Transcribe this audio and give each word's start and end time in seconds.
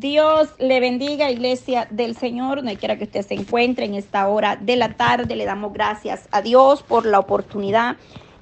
Dios 0.00 0.48
le 0.58 0.80
bendiga, 0.80 1.30
iglesia 1.30 1.86
del 1.90 2.16
Señor, 2.16 2.56
donde 2.56 2.76
quiera 2.76 2.96
que 2.96 3.04
usted 3.04 3.26
se 3.26 3.34
encuentre 3.34 3.84
en 3.84 3.94
esta 3.94 4.26
hora 4.26 4.56
de 4.56 4.76
la 4.76 4.94
tarde. 4.94 5.36
Le 5.36 5.44
damos 5.44 5.74
gracias 5.74 6.28
a 6.30 6.40
Dios 6.40 6.82
por 6.82 7.04
la 7.04 7.18
oportunidad 7.18 7.96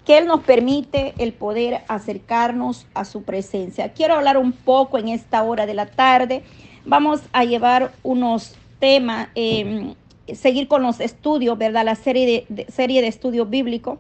que 0.05 0.19
Él 0.19 0.29
nos 0.29 0.43
permite 0.43 1.13
el 1.19 1.33
poder 1.33 1.81
acercarnos 1.89 2.87
a 2.95 3.05
su 3.05 3.25
presencia. 3.25 3.93
Quiero 3.93 4.15
hablar 4.15 4.39
un 4.39 4.53
poco 4.53 4.97
en 4.97 5.09
esta 5.09 5.43
hora 5.43 5.67
de 5.67 5.75
la 5.75 5.87
tarde. 5.87 6.45
Vamos 6.85 7.21
a 7.33 7.43
llevar 7.43 7.91
unos 8.05 8.55
temas, 8.79 9.27
eh, 9.35 9.95
seguir 10.33 10.69
con 10.69 10.83
los 10.85 11.01
estudios, 11.01 11.59
¿verdad? 11.59 11.85
La 11.85 11.97
serie 11.97 12.27
de, 12.27 12.65
de 12.65 12.71
serie 12.71 13.03
de 13.03 13.09
estudios 13.09 13.51
bíblicos. 13.51 13.99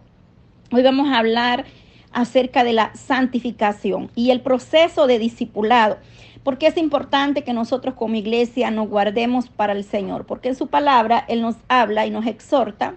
Hoy 0.71 0.85
vamos 0.85 1.09
a 1.09 1.19
hablar 1.19 1.64
acerca 2.12 2.62
de 2.62 2.75
la 2.75 2.95
santificación 2.95 4.09
y 4.14 4.30
el 4.30 4.41
proceso 4.41 5.09
de 5.09 5.19
discipulado. 5.19 5.98
Porque 6.43 6.66
es 6.66 6.77
importante 6.77 7.45
que 7.45 7.52
nosotros 7.52 7.95
como 7.95 8.14
iglesia 8.14 8.70
nos 8.70 8.88
guardemos 8.88 9.48
para 9.48 9.73
el 9.73 9.84
Señor, 9.84 10.24
porque 10.24 10.48
en 10.48 10.55
su 10.55 10.69
palabra 10.69 11.24
Él 11.28 11.42
nos 11.42 11.56
habla 11.69 12.06
y 12.06 12.10
nos 12.10 12.27
exhorta 12.27 12.95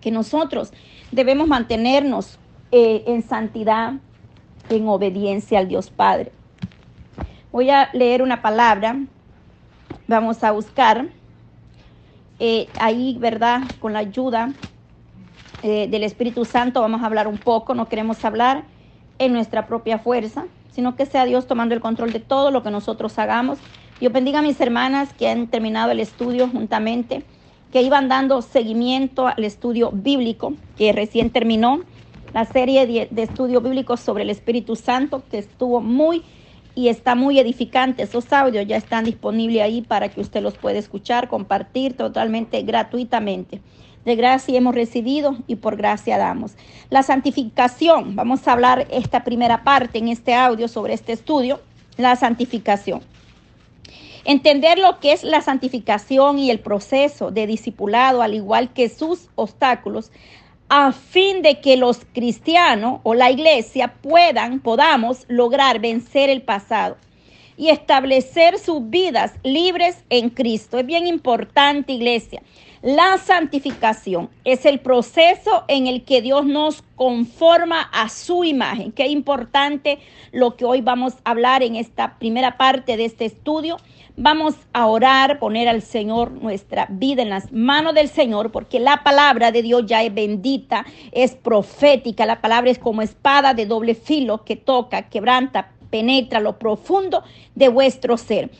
que 0.00 0.10
nosotros 0.10 0.72
debemos 1.10 1.48
mantenernos 1.48 2.38
eh, 2.70 3.04
en 3.06 3.22
santidad, 3.22 3.94
en 4.68 4.88
obediencia 4.88 5.58
al 5.58 5.68
Dios 5.68 5.90
Padre. 5.90 6.32
Voy 7.52 7.70
a 7.70 7.88
leer 7.92 8.22
una 8.22 8.42
palabra, 8.42 8.98
vamos 10.06 10.42
a 10.44 10.52
buscar 10.52 11.06
eh, 12.38 12.68
ahí, 12.80 13.16
¿verdad? 13.20 13.62
Con 13.78 13.92
la 13.92 14.00
ayuda 14.00 14.52
eh, 15.62 15.86
del 15.88 16.02
Espíritu 16.02 16.44
Santo 16.44 16.80
vamos 16.80 17.02
a 17.02 17.06
hablar 17.06 17.28
un 17.28 17.38
poco, 17.38 17.74
no 17.74 17.88
queremos 17.88 18.24
hablar 18.24 18.64
en 19.18 19.32
nuestra 19.32 19.66
propia 19.68 19.98
fuerza, 19.98 20.46
sino 20.72 20.96
que 20.96 21.06
sea 21.06 21.24
Dios 21.24 21.46
tomando 21.46 21.74
el 21.74 21.80
control 21.80 22.12
de 22.12 22.20
todo 22.20 22.50
lo 22.50 22.62
que 22.62 22.70
nosotros 22.70 23.18
hagamos. 23.18 23.58
Yo 24.00 24.10
bendiga 24.10 24.40
a 24.40 24.42
mis 24.42 24.60
hermanas 24.60 25.12
que 25.12 25.28
han 25.28 25.46
terminado 25.46 25.92
el 25.92 26.00
estudio 26.00 26.48
juntamente, 26.48 27.22
que 27.72 27.82
iban 27.82 28.08
dando 28.08 28.42
seguimiento 28.42 29.28
al 29.28 29.44
estudio 29.44 29.90
bíblico 29.92 30.54
que 30.76 30.92
recién 30.92 31.30
terminó, 31.30 31.80
la 32.34 32.44
serie 32.46 32.86
de, 32.86 33.22
estudios 33.22 33.62
bíblicos 33.62 34.00
sobre 34.00 34.22
el 34.22 34.30
Espíritu 34.30 34.74
Santo, 34.74 35.22
que 35.30 35.38
estuvo 35.38 35.80
muy 35.80 36.22
y 36.74 36.88
está 36.88 37.14
muy 37.14 37.38
edificante. 37.38 38.02
Esos 38.02 38.32
audios 38.32 38.66
ya 38.66 38.76
están 38.76 39.04
disponibles 39.04 39.62
ahí 39.62 39.82
para 39.82 40.08
que 40.08 40.20
usted 40.20 40.42
los 40.42 40.56
pueda 40.56 40.78
escuchar, 40.78 41.28
compartir 41.28 41.94
totalmente 41.94 42.62
gratuitamente. 42.62 43.60
De 44.04 44.16
gracia 44.16 44.58
hemos 44.58 44.74
recibido 44.74 45.36
y 45.46 45.56
por 45.56 45.76
gracia 45.76 46.18
damos. 46.18 46.52
La 46.90 47.02
santificación, 47.02 48.16
vamos 48.16 48.46
a 48.46 48.52
hablar 48.52 48.88
esta 48.90 49.22
primera 49.22 49.62
parte 49.62 49.98
en 49.98 50.08
este 50.08 50.34
audio 50.34 50.66
sobre 50.66 50.94
este 50.94 51.12
estudio, 51.12 51.60
la 51.96 52.16
santificación. 52.16 53.00
Entender 54.24 54.78
lo 54.78 54.98
que 55.00 55.12
es 55.12 55.24
la 55.24 55.40
santificación 55.40 56.38
y 56.38 56.50
el 56.50 56.60
proceso 56.60 57.30
de 57.30 57.46
discipulado, 57.46 58.22
al 58.22 58.34
igual 58.34 58.72
que 58.72 58.88
sus 58.88 59.28
obstáculos, 59.34 60.10
a 60.68 60.92
fin 60.92 61.42
de 61.42 61.60
que 61.60 61.76
los 61.76 62.00
cristianos 62.12 63.00
o 63.02 63.14
la 63.14 63.30
iglesia 63.30 63.94
puedan, 64.00 64.60
podamos 64.60 65.26
lograr 65.28 65.80
vencer 65.80 66.30
el 66.30 66.42
pasado 66.42 66.96
y 67.56 67.68
establecer 67.68 68.58
sus 68.58 68.88
vidas 68.88 69.32
libres 69.42 70.02
en 70.08 70.30
Cristo. 70.30 70.78
Es 70.78 70.86
bien 70.86 71.06
importante, 71.06 71.92
iglesia. 71.92 72.42
La 72.82 73.16
santificación 73.18 74.28
es 74.42 74.66
el 74.66 74.80
proceso 74.80 75.62
en 75.68 75.86
el 75.86 76.02
que 76.02 76.20
Dios 76.20 76.44
nos 76.44 76.82
conforma 76.96 77.80
a 77.80 78.08
su 78.08 78.42
imagen. 78.42 78.90
Qué 78.90 79.06
importante 79.06 80.00
lo 80.32 80.56
que 80.56 80.64
hoy 80.64 80.80
vamos 80.80 81.12
a 81.22 81.30
hablar 81.30 81.62
en 81.62 81.76
esta 81.76 82.18
primera 82.18 82.56
parte 82.56 82.96
de 82.96 83.04
este 83.04 83.24
estudio. 83.24 83.76
Vamos 84.16 84.56
a 84.72 84.88
orar, 84.88 85.38
poner 85.38 85.68
al 85.68 85.80
Señor 85.80 86.32
nuestra 86.32 86.88
vida 86.90 87.22
en 87.22 87.30
las 87.30 87.52
manos 87.52 87.94
del 87.94 88.08
Señor, 88.08 88.50
porque 88.50 88.80
la 88.80 89.04
palabra 89.04 89.52
de 89.52 89.62
Dios 89.62 89.84
ya 89.86 90.02
es 90.02 90.12
bendita, 90.12 90.84
es 91.12 91.36
profética. 91.36 92.26
La 92.26 92.40
palabra 92.40 92.72
es 92.72 92.80
como 92.80 93.02
espada 93.02 93.54
de 93.54 93.64
doble 93.64 93.94
filo 93.94 94.42
que 94.42 94.56
toca, 94.56 95.08
quebranta, 95.08 95.70
penetra 95.88 96.40
lo 96.40 96.58
profundo 96.58 97.22
de 97.54 97.68
vuestro 97.68 98.16
ser. 98.16 98.50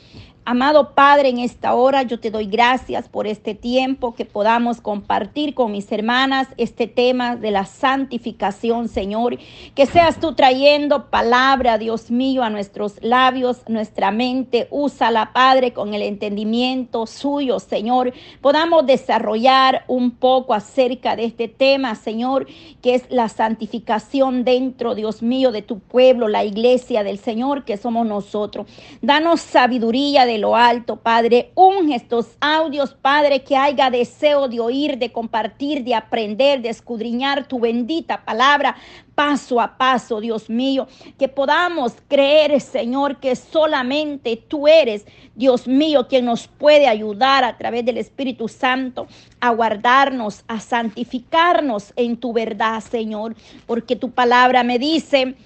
Amado 0.44 0.96
Padre, 0.96 1.28
en 1.28 1.38
esta 1.38 1.72
hora 1.72 2.02
yo 2.02 2.18
te 2.18 2.32
doy 2.32 2.46
gracias 2.46 3.08
por 3.08 3.28
este 3.28 3.54
tiempo 3.54 4.12
que 4.12 4.24
podamos 4.24 4.80
compartir 4.80 5.54
con 5.54 5.70
mis 5.70 5.92
hermanas 5.92 6.48
este 6.56 6.88
tema 6.88 7.36
de 7.36 7.52
la 7.52 7.64
santificación, 7.64 8.88
Señor. 8.88 9.38
Que 9.76 9.86
seas 9.86 10.18
tú 10.18 10.34
trayendo 10.34 11.10
palabra, 11.10 11.78
Dios 11.78 12.10
mío, 12.10 12.42
a 12.42 12.50
nuestros 12.50 13.00
labios, 13.02 13.62
nuestra 13.68 14.10
mente. 14.10 14.66
Úsala, 14.72 15.32
Padre, 15.32 15.72
con 15.72 15.94
el 15.94 16.02
entendimiento 16.02 17.06
suyo, 17.06 17.60
Señor. 17.60 18.12
Podamos 18.40 18.84
desarrollar 18.84 19.84
un 19.86 20.10
poco 20.10 20.54
acerca 20.54 21.14
de 21.14 21.26
este 21.26 21.46
tema, 21.46 21.94
Señor, 21.94 22.48
que 22.82 22.96
es 22.96 23.04
la 23.10 23.28
santificación 23.28 24.42
dentro, 24.42 24.96
Dios 24.96 25.22
mío, 25.22 25.52
de 25.52 25.62
tu 25.62 25.78
pueblo, 25.78 26.26
la 26.26 26.44
iglesia 26.44 27.04
del 27.04 27.18
Señor, 27.18 27.64
que 27.64 27.76
somos 27.76 28.08
nosotros. 28.08 28.66
Danos 29.02 29.40
sabiduría 29.40 30.26
de 30.26 30.31
lo 30.38 30.56
alto, 30.56 30.96
Padre. 30.96 31.52
Unge 31.54 31.94
estos 31.94 32.36
audios, 32.40 32.94
Padre, 32.94 33.42
que 33.42 33.56
haya 33.56 33.90
deseo 33.90 34.48
de 34.48 34.60
oír, 34.60 34.98
de 34.98 35.12
compartir, 35.12 35.84
de 35.84 35.94
aprender, 35.94 36.62
de 36.62 36.68
escudriñar 36.68 37.46
tu 37.46 37.60
bendita 37.60 38.24
palabra 38.24 38.76
paso 39.14 39.60
a 39.60 39.76
paso, 39.76 40.20
Dios 40.20 40.48
mío, 40.48 40.88
que 41.18 41.28
podamos 41.28 41.94
creer, 42.08 42.60
Señor, 42.60 43.18
que 43.20 43.36
solamente 43.36 44.36
tú 44.36 44.66
eres, 44.66 45.06
Dios 45.34 45.66
mío, 45.66 46.08
quien 46.08 46.24
nos 46.24 46.48
puede 46.48 46.88
ayudar 46.88 47.44
a 47.44 47.56
través 47.56 47.84
del 47.84 47.98
Espíritu 47.98 48.48
Santo 48.48 49.06
a 49.40 49.50
guardarnos, 49.50 50.44
a 50.48 50.60
santificarnos 50.60 51.92
en 51.96 52.16
tu 52.16 52.32
verdad, 52.32 52.80
Señor, 52.80 53.34
porque 53.66 53.96
tu 53.96 54.10
palabra 54.10 54.62
me 54.62 54.78
dice 54.78 55.36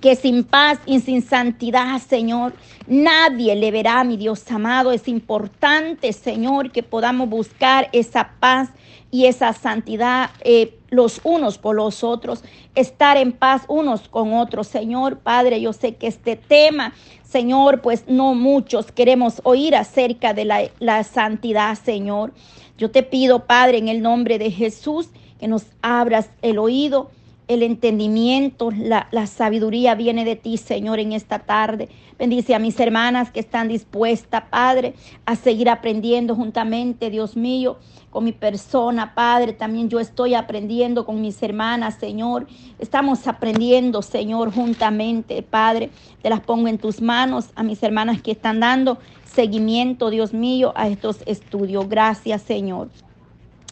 que 0.00 0.16
sin 0.16 0.44
paz 0.44 0.78
y 0.86 1.00
sin 1.00 1.22
santidad, 1.22 2.00
Señor, 2.00 2.54
nadie 2.86 3.56
le 3.56 3.70
verá, 3.70 4.04
mi 4.04 4.16
Dios 4.16 4.48
amado. 4.50 4.92
Es 4.92 5.08
importante, 5.08 6.12
Señor, 6.12 6.70
que 6.70 6.82
podamos 6.82 7.28
buscar 7.28 7.88
esa 7.92 8.32
paz 8.38 8.70
y 9.10 9.24
esa 9.24 9.52
santidad 9.54 10.30
eh, 10.42 10.74
los 10.90 11.20
unos 11.24 11.58
por 11.58 11.76
los 11.76 12.04
otros, 12.04 12.44
estar 12.74 13.16
en 13.16 13.32
paz 13.32 13.62
unos 13.68 14.08
con 14.08 14.34
otros. 14.34 14.68
Señor, 14.68 15.18
Padre, 15.18 15.60
yo 15.60 15.72
sé 15.72 15.96
que 15.96 16.06
este 16.06 16.36
tema, 16.36 16.92
Señor, 17.24 17.80
pues 17.80 18.04
no 18.06 18.34
muchos 18.34 18.92
queremos 18.92 19.40
oír 19.44 19.74
acerca 19.74 20.34
de 20.34 20.44
la, 20.44 20.70
la 20.78 21.04
santidad, 21.04 21.76
Señor. 21.78 22.32
Yo 22.76 22.90
te 22.90 23.02
pido, 23.02 23.46
Padre, 23.46 23.78
en 23.78 23.88
el 23.88 24.02
nombre 24.02 24.38
de 24.38 24.50
Jesús, 24.50 25.08
que 25.40 25.48
nos 25.48 25.64
abras 25.82 26.30
el 26.42 26.58
oído 26.58 27.10
el 27.48 27.62
entendimiento, 27.62 28.70
la, 28.70 29.26
sabiduría 29.26 29.94
viene 29.94 30.26
de 30.26 30.36
ti, 30.36 30.58
Señor, 30.58 31.00
en 31.00 31.12
esta 31.12 31.38
tarde. 31.38 31.88
Bendice 32.18 32.54
a 32.54 32.58
mis 32.58 32.78
hermanas 32.78 33.30
que 33.30 33.40
están 33.40 33.68
dispuestas, 33.68 34.44
Padre, 34.50 34.94
a 35.24 35.34
seguir 35.34 35.70
aprendiendo 35.70 36.34
juntamente, 36.34 37.08
Dios 37.08 37.36
mío, 37.36 37.78
con 38.10 38.24
mi 38.24 38.32
persona, 38.32 39.14
Padre. 39.14 39.54
También 39.54 39.88
yo 39.88 39.98
estoy 39.98 40.34
aprendiendo 40.34 41.06
con 41.06 41.22
mis 41.22 41.42
hermanas, 41.42 41.96
Señor. 41.98 42.46
Estamos 42.78 43.26
aprendiendo, 43.26 44.02
Señor, 44.02 44.52
juntamente, 44.52 45.42
Padre. 45.42 45.88
Te 46.20 46.28
las 46.28 46.40
pongo 46.40 46.68
en 46.68 46.76
tus 46.76 47.00
manos, 47.00 47.48
a 47.54 47.62
mis 47.62 47.82
hermanas 47.82 48.20
que 48.20 48.32
están 48.32 48.60
dando 48.60 48.98
seguimiento, 49.24 50.10
Dios 50.10 50.34
mío, 50.34 50.72
a 50.76 50.88
estos 50.88 51.22
estudios. 51.24 51.88
Gracias, 51.88 52.42
Señor. 52.42 52.90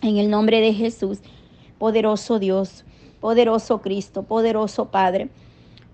En 0.01 0.17
el 0.17 0.31
nombre 0.31 0.63
de 0.63 0.73
Jesús, 0.73 1.19
poderoso 1.79 2.39
Dios. 2.39 2.85
Poderoso 3.21 3.81
Cristo, 3.81 4.23
poderoso 4.23 4.87
Padre, 4.91 5.29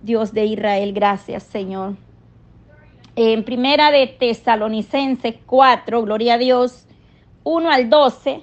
Dios 0.03 0.33
de 0.33 0.45
Israel, 0.45 0.93
gracias 0.93 1.43
Señor. 1.45 1.95
En 3.15 3.45
primera 3.45 3.91
de 3.91 4.07
Tesalonicenses 4.07 5.35
4, 5.47 6.03
gloria 6.03 6.35
a 6.35 6.39
Dios, 6.39 6.87
1 7.45 7.71
al 7.71 7.91
12, 7.91 8.41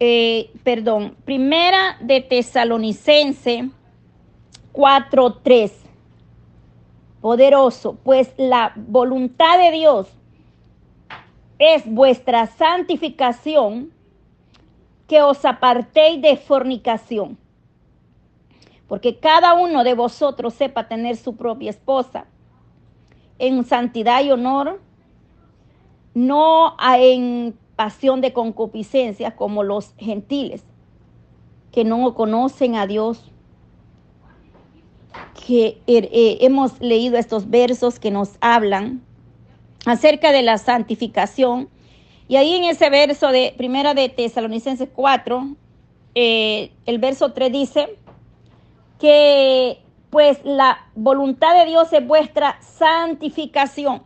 eh, 0.00 0.50
perdón, 0.64 1.16
primera 1.24 1.96
de 2.00 2.20
Tesalonicense 2.20 3.70
4, 4.72 5.34
3. 5.42 5.84
Poderoso, 7.20 7.98
pues 8.02 8.32
la 8.36 8.72
voluntad 8.74 9.58
de 9.58 9.70
Dios 9.72 10.08
es 11.58 11.82
vuestra 11.84 12.46
santificación 12.46 13.92
que 15.10 15.22
os 15.22 15.44
apartéis 15.44 16.22
de 16.22 16.36
fornicación. 16.36 17.36
Porque 18.86 19.18
cada 19.18 19.54
uno 19.54 19.82
de 19.82 19.94
vosotros 19.94 20.54
sepa 20.54 20.86
tener 20.86 21.16
su 21.16 21.34
propia 21.34 21.70
esposa 21.70 22.26
en 23.40 23.64
santidad 23.64 24.22
y 24.22 24.30
honor, 24.30 24.80
no 26.14 26.76
en 26.96 27.58
pasión 27.74 28.20
de 28.20 28.32
concupiscencia 28.32 29.34
como 29.34 29.64
los 29.64 29.94
gentiles, 29.98 30.62
que 31.72 31.82
no 31.82 32.14
conocen 32.14 32.76
a 32.76 32.86
Dios. 32.86 33.32
Que 35.44 35.82
eh, 35.88 36.38
hemos 36.42 36.80
leído 36.80 37.18
estos 37.18 37.50
versos 37.50 37.98
que 37.98 38.12
nos 38.12 38.36
hablan 38.40 39.02
acerca 39.86 40.30
de 40.30 40.42
la 40.42 40.56
santificación. 40.56 41.68
Y 42.30 42.36
ahí 42.36 42.54
en 42.54 42.62
ese 42.62 42.90
verso 42.90 43.32
de 43.32 43.54
Primera 43.56 43.92
de 43.92 44.08
Tesalonicenses 44.08 44.88
4, 44.94 45.48
eh, 46.14 46.70
el 46.86 46.98
verso 46.98 47.32
3 47.32 47.50
dice 47.50 47.96
que 49.00 49.80
pues 50.10 50.38
la 50.44 50.86
voluntad 50.94 51.58
de 51.58 51.68
Dios 51.68 51.92
es 51.92 52.06
vuestra 52.06 52.56
santificación. 52.62 54.04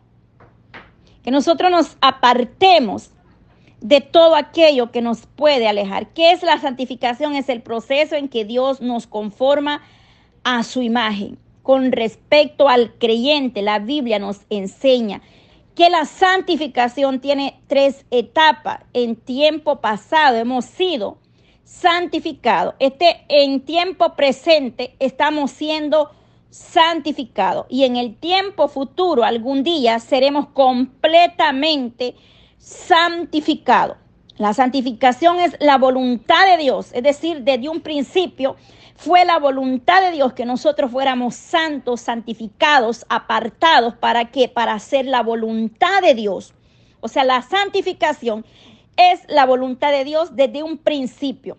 Que 1.21 1.29
nosotros 1.29 1.69
nos 1.69 1.97
apartemos 2.01 3.11
de 3.79 4.01
todo 4.01 4.35
aquello 4.35 4.89
que 4.89 5.03
nos 5.03 5.27
puede 5.27 5.67
alejar. 5.67 6.07
¿Qué 6.07 6.31
es 6.31 6.41
la 6.41 6.59
santificación? 6.59 7.35
Es 7.35 7.47
el 7.47 7.61
proceso 7.61 8.15
en 8.15 8.27
que 8.27 8.43
Dios 8.43 8.81
nos 8.81 9.05
conforma 9.05 9.83
a 10.43 10.63
su 10.63 10.81
imagen. 10.81 11.37
Con 11.61 11.91
respecto 11.91 12.69
al 12.69 12.91
creyente, 12.95 13.61
la 13.61 13.77
Biblia 13.77 14.17
nos 14.17 14.47
enseña 14.49 15.21
que 15.75 15.89
la 15.89 16.05
santificación 16.05 17.19
tiene 17.19 17.61
tres 17.67 18.05
etapas. 18.09 18.79
En 18.93 19.15
tiempo 19.15 19.81
pasado 19.81 20.37
hemos 20.37 20.65
sido 20.65 21.17
santificados. 21.65 22.75
Este 22.79 23.25
en 23.27 23.61
tiempo 23.61 24.15
presente 24.15 24.95
estamos 24.99 25.51
siendo 25.51 26.11
santificados 26.49 27.65
y 27.69 27.83
en 27.83 27.97
el 27.97 28.15
tiempo 28.15 28.69
futuro 28.69 29.25
algún 29.25 29.63
día 29.63 29.99
seremos 29.99 30.47
completamente 30.47 32.15
santificados. 32.57 33.97
La 34.37 34.53
santificación 34.53 35.39
es 35.39 35.55
la 35.59 35.77
voluntad 35.77 36.45
de 36.45 36.57
Dios, 36.57 36.91
es 36.93 37.03
decir, 37.03 37.41
desde 37.41 37.69
un 37.69 37.81
principio 37.81 38.55
fue 38.95 39.25
la 39.25 39.39
voluntad 39.39 40.01
de 40.01 40.11
Dios 40.11 40.33
que 40.33 40.45
nosotros 40.45 40.91
fuéramos 40.91 41.35
santos, 41.35 42.01
santificados, 42.01 43.05
apartados. 43.09 43.95
¿Para 43.95 44.31
qué? 44.31 44.47
Para 44.47 44.73
hacer 44.73 45.05
la 45.05 45.21
voluntad 45.21 46.01
de 46.01 46.15
Dios. 46.15 46.53
O 47.01 47.07
sea, 47.07 47.23
la 47.23 47.41
santificación 47.41 48.45
es 48.97 49.21
la 49.27 49.45
voluntad 49.45 49.91
de 49.91 50.05
Dios 50.05 50.35
desde 50.35 50.63
un 50.63 50.77
principio 50.77 51.57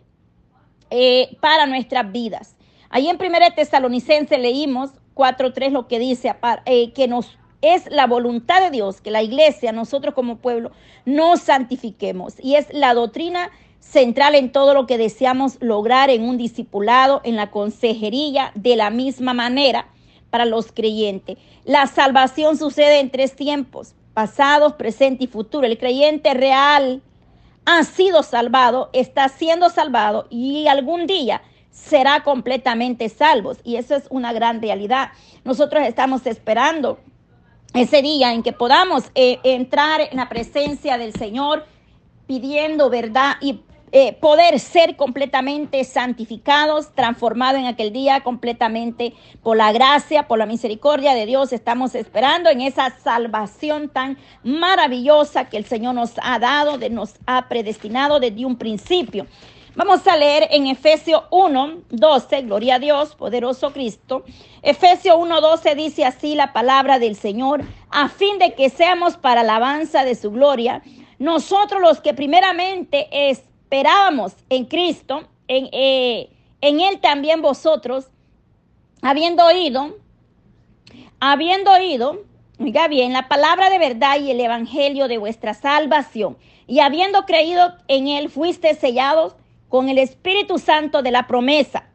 eh, 0.90 1.36
para 1.40 1.66
nuestras 1.66 2.10
vidas. 2.10 2.56
Ahí 2.88 3.08
en 3.08 3.16
1 3.16 3.38
Tesalonicense 3.54 4.38
leímos 4.38 4.90
4.3 5.14 5.70
lo 5.70 5.88
que 5.88 5.98
dice 5.98 6.34
eh, 6.64 6.92
que 6.92 7.08
nos 7.08 7.38
es 7.62 7.90
la 7.90 8.06
voluntad 8.06 8.60
de 8.60 8.70
Dios 8.70 9.00
que 9.00 9.10
la 9.10 9.22
iglesia, 9.22 9.72
nosotros 9.72 10.14
como 10.14 10.36
pueblo, 10.38 10.70
nos 11.04 11.40
santifiquemos. 11.40 12.34
Y 12.40 12.54
es 12.54 12.72
la 12.72 12.94
doctrina 12.94 13.50
central 13.80 14.34
en 14.34 14.52
todo 14.52 14.74
lo 14.74 14.86
que 14.86 14.98
deseamos 14.98 15.58
lograr 15.60 16.10
en 16.10 16.22
un 16.22 16.36
discipulado, 16.36 17.20
en 17.24 17.36
la 17.36 17.50
consejería, 17.50 18.52
de 18.54 18.76
la 18.76 18.90
misma 18.90 19.32
manera 19.32 19.88
para 20.30 20.44
los 20.44 20.72
creyentes. 20.72 21.38
La 21.64 21.86
salvación 21.86 22.56
sucede 22.56 23.00
en 23.00 23.10
tres 23.10 23.36
tiempos, 23.36 23.94
pasados, 24.12 24.74
presente 24.74 25.24
y 25.24 25.28
futuro. 25.28 25.66
El 25.66 25.78
creyente 25.78 26.34
real 26.34 27.02
ha 27.64 27.84
sido 27.84 28.22
salvado, 28.22 28.90
está 28.92 29.28
siendo 29.28 29.70
salvado 29.70 30.26
y 30.30 30.66
algún 30.68 31.06
día 31.06 31.42
será 31.70 32.22
completamente 32.22 33.08
salvo. 33.08 33.52
Y 33.64 33.76
eso 33.76 33.94
es 33.94 34.04
una 34.10 34.32
gran 34.32 34.60
realidad. 34.62 35.10
Nosotros 35.44 35.84
estamos 35.84 36.26
esperando 36.26 36.98
ese 37.74 38.02
día 38.02 38.32
en 38.32 38.42
que 38.42 38.52
podamos 38.52 39.10
eh, 39.14 39.38
entrar 39.44 40.00
en 40.00 40.16
la 40.16 40.28
presencia 40.28 40.96
del 40.96 41.12
Señor 41.12 41.66
pidiendo 42.26 42.90
verdad 42.90 43.34
y 43.40 43.60
eh, 43.92 44.14
poder 44.14 44.58
ser 44.58 44.96
completamente 44.96 45.84
santificados, 45.84 46.92
transformados 46.94 47.60
en 47.60 47.66
aquel 47.66 47.92
día 47.92 48.20
completamente 48.22 49.14
por 49.42 49.56
la 49.56 49.70
gracia, 49.72 50.26
por 50.26 50.38
la 50.38 50.46
misericordia 50.46 51.14
de 51.14 51.24
Dios. 51.24 51.52
Estamos 51.52 51.94
esperando 51.94 52.50
en 52.50 52.62
esa 52.62 52.90
salvación 52.98 53.88
tan 53.88 54.18
maravillosa 54.42 55.48
que 55.48 55.56
el 55.56 55.66
Señor 55.66 55.94
nos 55.94 56.14
ha 56.20 56.38
dado, 56.40 56.78
de, 56.78 56.90
nos 56.90 57.14
ha 57.26 57.48
predestinado 57.48 58.18
desde 58.18 58.44
un 58.44 58.56
principio. 58.56 59.26
Vamos 59.76 60.06
a 60.08 60.16
leer 60.16 60.48
en 60.50 60.66
Efesios 60.66 61.24
1, 61.30 61.82
12, 61.90 62.42
gloria 62.42 62.76
a 62.76 62.78
Dios, 62.78 63.14
poderoso 63.14 63.72
Cristo. 63.72 64.24
Efesios 64.62 65.16
1, 65.18 65.40
12 65.40 65.74
dice 65.74 66.04
así 66.06 66.34
la 66.34 66.52
palabra 66.54 66.98
del 66.98 67.14
Señor, 67.14 67.62
a 67.90 68.08
fin 68.08 68.38
de 68.38 68.54
que 68.54 68.70
seamos 68.70 69.18
para 69.18 69.42
alabanza 69.42 70.04
de 70.04 70.14
su 70.14 70.30
gloria, 70.30 70.82
nosotros 71.18 71.80
los 71.82 72.00
que 72.00 72.14
primeramente 72.14 73.08
es 73.10 73.42
esperábamos 73.66 74.32
en 74.48 74.64
Cristo, 74.64 75.26
en, 75.48 75.68
eh, 75.72 76.30
en 76.60 76.78
Él 76.78 77.00
también 77.00 77.42
vosotros, 77.42 78.06
habiendo 79.02 79.44
oído, 79.44 79.96
habiendo 81.18 81.72
oído, 81.72 82.22
oiga 82.60 82.86
bien, 82.86 83.12
la 83.12 83.26
palabra 83.26 83.68
de 83.68 83.80
verdad 83.80 84.20
y 84.20 84.30
el 84.30 84.40
evangelio 84.40 85.08
de 85.08 85.18
vuestra 85.18 85.52
salvación, 85.52 86.36
y 86.68 86.78
habiendo 86.78 87.26
creído 87.26 87.74
en 87.88 88.06
Él, 88.06 88.30
fuiste 88.30 88.72
sellados 88.76 89.34
con 89.68 89.88
el 89.88 89.98
Espíritu 89.98 90.60
Santo 90.60 91.02
de 91.02 91.10
la 91.10 91.26
promesa, 91.26 91.88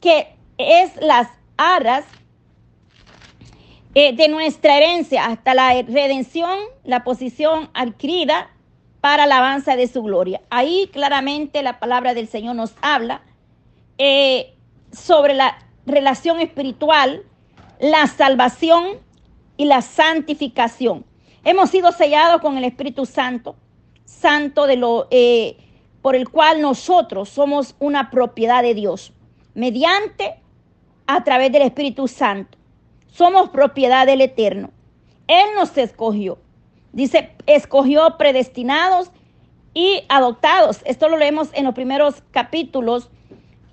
que 0.00 0.28
es 0.56 0.96
las 0.96 1.28
aras 1.58 2.06
eh, 3.94 4.16
de 4.16 4.28
nuestra 4.28 4.78
herencia 4.78 5.26
hasta 5.26 5.52
la 5.52 5.74
redención, 5.82 6.58
la 6.84 7.04
posición 7.04 7.68
adquirida 7.74 8.50
para 9.06 9.22
alabanza 9.22 9.76
de 9.76 9.86
su 9.86 10.02
gloria. 10.02 10.40
Ahí 10.50 10.90
claramente 10.92 11.62
la 11.62 11.78
palabra 11.78 12.12
del 12.12 12.26
Señor 12.26 12.56
nos 12.56 12.74
habla 12.82 13.22
eh, 13.98 14.56
sobre 14.90 15.32
la 15.32 15.58
relación 15.86 16.40
espiritual, 16.40 17.22
la 17.78 18.08
salvación 18.08 18.98
y 19.56 19.66
la 19.66 19.80
santificación. 19.80 21.04
Hemos 21.44 21.70
sido 21.70 21.92
sellados 21.92 22.40
con 22.40 22.58
el 22.58 22.64
Espíritu 22.64 23.06
Santo, 23.06 23.54
Santo 24.04 24.66
de 24.66 24.74
lo 24.74 25.06
eh, 25.12 25.56
por 26.02 26.16
el 26.16 26.28
cual 26.28 26.60
nosotros 26.60 27.28
somos 27.28 27.76
una 27.78 28.10
propiedad 28.10 28.64
de 28.64 28.74
Dios, 28.74 29.12
mediante 29.54 30.34
a 31.06 31.22
través 31.22 31.52
del 31.52 31.62
Espíritu 31.62 32.08
Santo. 32.08 32.58
Somos 33.06 33.50
propiedad 33.50 34.04
del 34.04 34.20
Eterno. 34.20 34.72
Él 35.28 35.46
nos 35.54 35.78
escogió. 35.78 36.38
Dice, 36.96 37.28
escogió 37.44 38.16
predestinados 38.16 39.10
y 39.74 40.04
adoptados. 40.08 40.80
Esto 40.86 41.10
lo 41.10 41.18
leemos 41.18 41.50
en 41.52 41.64
los 41.64 41.74
primeros 41.74 42.22
capítulos. 42.30 43.10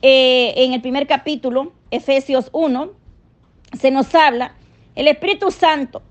Eh, 0.02 0.54
en 0.58 0.74
el 0.74 0.82
primer 0.82 1.08
capítulo, 1.08 1.72
Efesios 1.90 2.50
1, 2.52 2.92
se 3.80 3.92
nos 3.92 4.14
habla, 4.14 4.56
el 4.96 5.08
Espíritu 5.08 5.52
Santo 5.52 6.02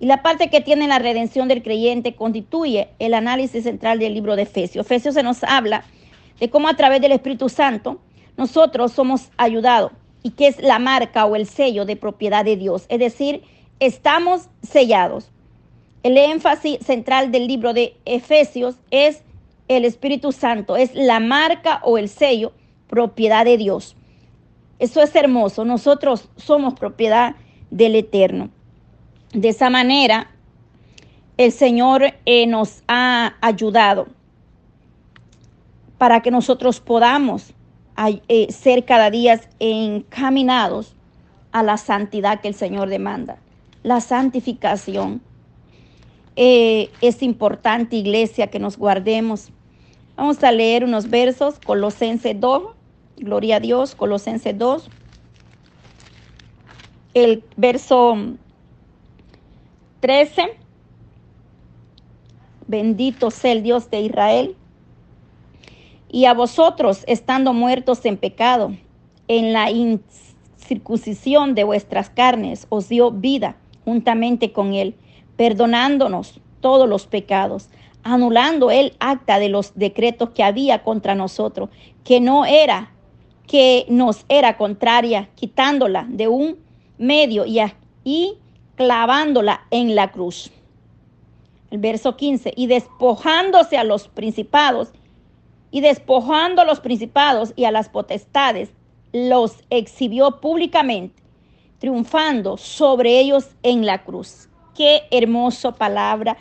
y 0.00 0.06
la 0.06 0.20
parte 0.24 0.50
que 0.50 0.60
tiene 0.60 0.88
la 0.88 0.98
redención 0.98 1.46
del 1.46 1.62
creyente 1.62 2.16
constituye 2.16 2.88
el 2.98 3.14
análisis 3.14 3.62
central 3.62 4.00
del 4.00 4.14
libro 4.14 4.34
de 4.34 4.42
Efesios. 4.42 4.84
Efesios 4.84 5.14
se 5.14 5.22
nos 5.22 5.44
habla 5.44 5.84
de 6.40 6.50
cómo 6.50 6.66
a 6.66 6.74
través 6.74 7.00
del 7.00 7.12
Espíritu 7.12 7.48
Santo 7.48 8.00
nosotros 8.36 8.90
somos 8.90 9.30
ayudados 9.36 9.92
y 10.24 10.30
que 10.30 10.48
es 10.48 10.60
la 10.60 10.80
marca 10.80 11.24
o 11.24 11.36
el 11.36 11.46
sello 11.46 11.84
de 11.84 11.94
propiedad 11.94 12.44
de 12.44 12.56
Dios. 12.56 12.84
Es 12.88 12.98
decir, 12.98 13.44
estamos 13.78 14.48
sellados. 14.60 15.30
El 16.02 16.16
énfasis 16.16 16.78
central 16.84 17.32
del 17.32 17.46
libro 17.46 17.74
de 17.74 17.96
Efesios 18.04 18.76
es 18.90 19.22
el 19.66 19.84
Espíritu 19.84 20.32
Santo, 20.32 20.76
es 20.76 20.94
la 20.94 21.20
marca 21.20 21.80
o 21.82 21.98
el 21.98 22.08
sello, 22.08 22.52
propiedad 22.88 23.44
de 23.44 23.56
Dios. 23.56 23.96
Eso 24.78 25.02
es 25.02 25.14
hermoso. 25.14 25.64
Nosotros 25.64 26.28
somos 26.36 26.74
propiedad 26.74 27.34
del 27.70 27.96
Eterno. 27.96 28.50
De 29.32 29.48
esa 29.48 29.70
manera, 29.70 30.30
el 31.36 31.52
Señor 31.52 32.14
eh, 32.24 32.46
nos 32.46 32.82
ha 32.88 33.34
ayudado 33.40 34.06
para 35.98 36.20
que 36.20 36.30
nosotros 36.30 36.80
podamos 36.80 37.52
eh, 38.28 38.46
ser 38.52 38.84
cada 38.84 39.10
día 39.10 39.40
encaminados 39.58 40.94
a 41.50 41.62
la 41.62 41.76
santidad 41.76 42.40
que 42.40 42.48
el 42.48 42.54
Señor 42.54 42.88
demanda. 42.88 43.38
La 43.82 44.00
santificación 44.00 45.20
eh, 46.40 46.90
es 47.00 47.24
importante, 47.24 47.96
iglesia, 47.96 48.46
que 48.46 48.60
nos 48.60 48.78
guardemos. 48.78 49.50
Vamos 50.16 50.44
a 50.44 50.52
leer 50.52 50.84
unos 50.84 51.10
versos, 51.10 51.58
Colosense 51.58 52.32
2, 52.32 52.62
gloria 53.16 53.56
a 53.56 53.60
Dios, 53.60 53.96
Colosense 53.96 54.52
2, 54.52 54.88
el 57.14 57.42
verso 57.56 58.16
13, 59.98 60.56
bendito 62.68 63.32
sea 63.32 63.50
el 63.50 63.64
Dios 63.64 63.90
de 63.90 64.02
Israel, 64.02 64.54
y 66.08 66.26
a 66.26 66.34
vosotros, 66.34 67.02
estando 67.08 67.52
muertos 67.52 68.04
en 68.04 68.16
pecado, 68.16 68.76
en 69.26 69.52
la 69.52 69.72
incircuncisión 69.72 71.56
de 71.56 71.64
vuestras 71.64 72.10
carnes, 72.10 72.68
os 72.68 72.88
dio 72.88 73.10
vida 73.10 73.56
juntamente 73.84 74.52
con 74.52 74.74
él 74.74 74.94
perdonándonos 75.38 76.40
todos 76.60 76.88
los 76.88 77.06
pecados, 77.06 77.68
anulando 78.02 78.72
el 78.72 78.94
acta 78.98 79.38
de 79.38 79.48
los 79.48 79.72
decretos 79.76 80.30
que 80.30 80.42
había 80.42 80.82
contra 80.82 81.14
nosotros, 81.14 81.70
que 82.02 82.20
no 82.20 82.44
era, 82.44 82.90
que 83.46 83.86
nos 83.88 84.24
era 84.28 84.56
contraria, 84.56 85.30
quitándola 85.36 86.06
de 86.08 86.26
un 86.26 86.58
medio 86.98 87.44
y, 88.04 88.34
clavándola 88.74 89.62
en 89.70 89.94
la 89.94 90.10
cruz. 90.10 90.50
El 91.70 91.78
verso 91.78 92.16
15, 92.16 92.54
y 92.56 92.66
despojándose 92.66 93.78
a 93.78 93.84
los 93.84 94.08
principados, 94.08 94.90
y 95.70 95.82
despojando 95.82 96.62
a 96.62 96.64
los 96.64 96.80
principados 96.80 97.52
y 97.54 97.64
a 97.64 97.70
las 97.70 97.88
potestades, 97.88 98.70
los 99.12 99.58
exhibió 99.70 100.40
públicamente, 100.40 101.22
triunfando 101.78 102.56
sobre 102.56 103.20
ellos 103.20 103.50
en 103.62 103.86
la 103.86 104.02
cruz. 104.02 104.47
Qué 104.78 105.08
hermosa 105.10 105.72
palabra, 105.72 106.36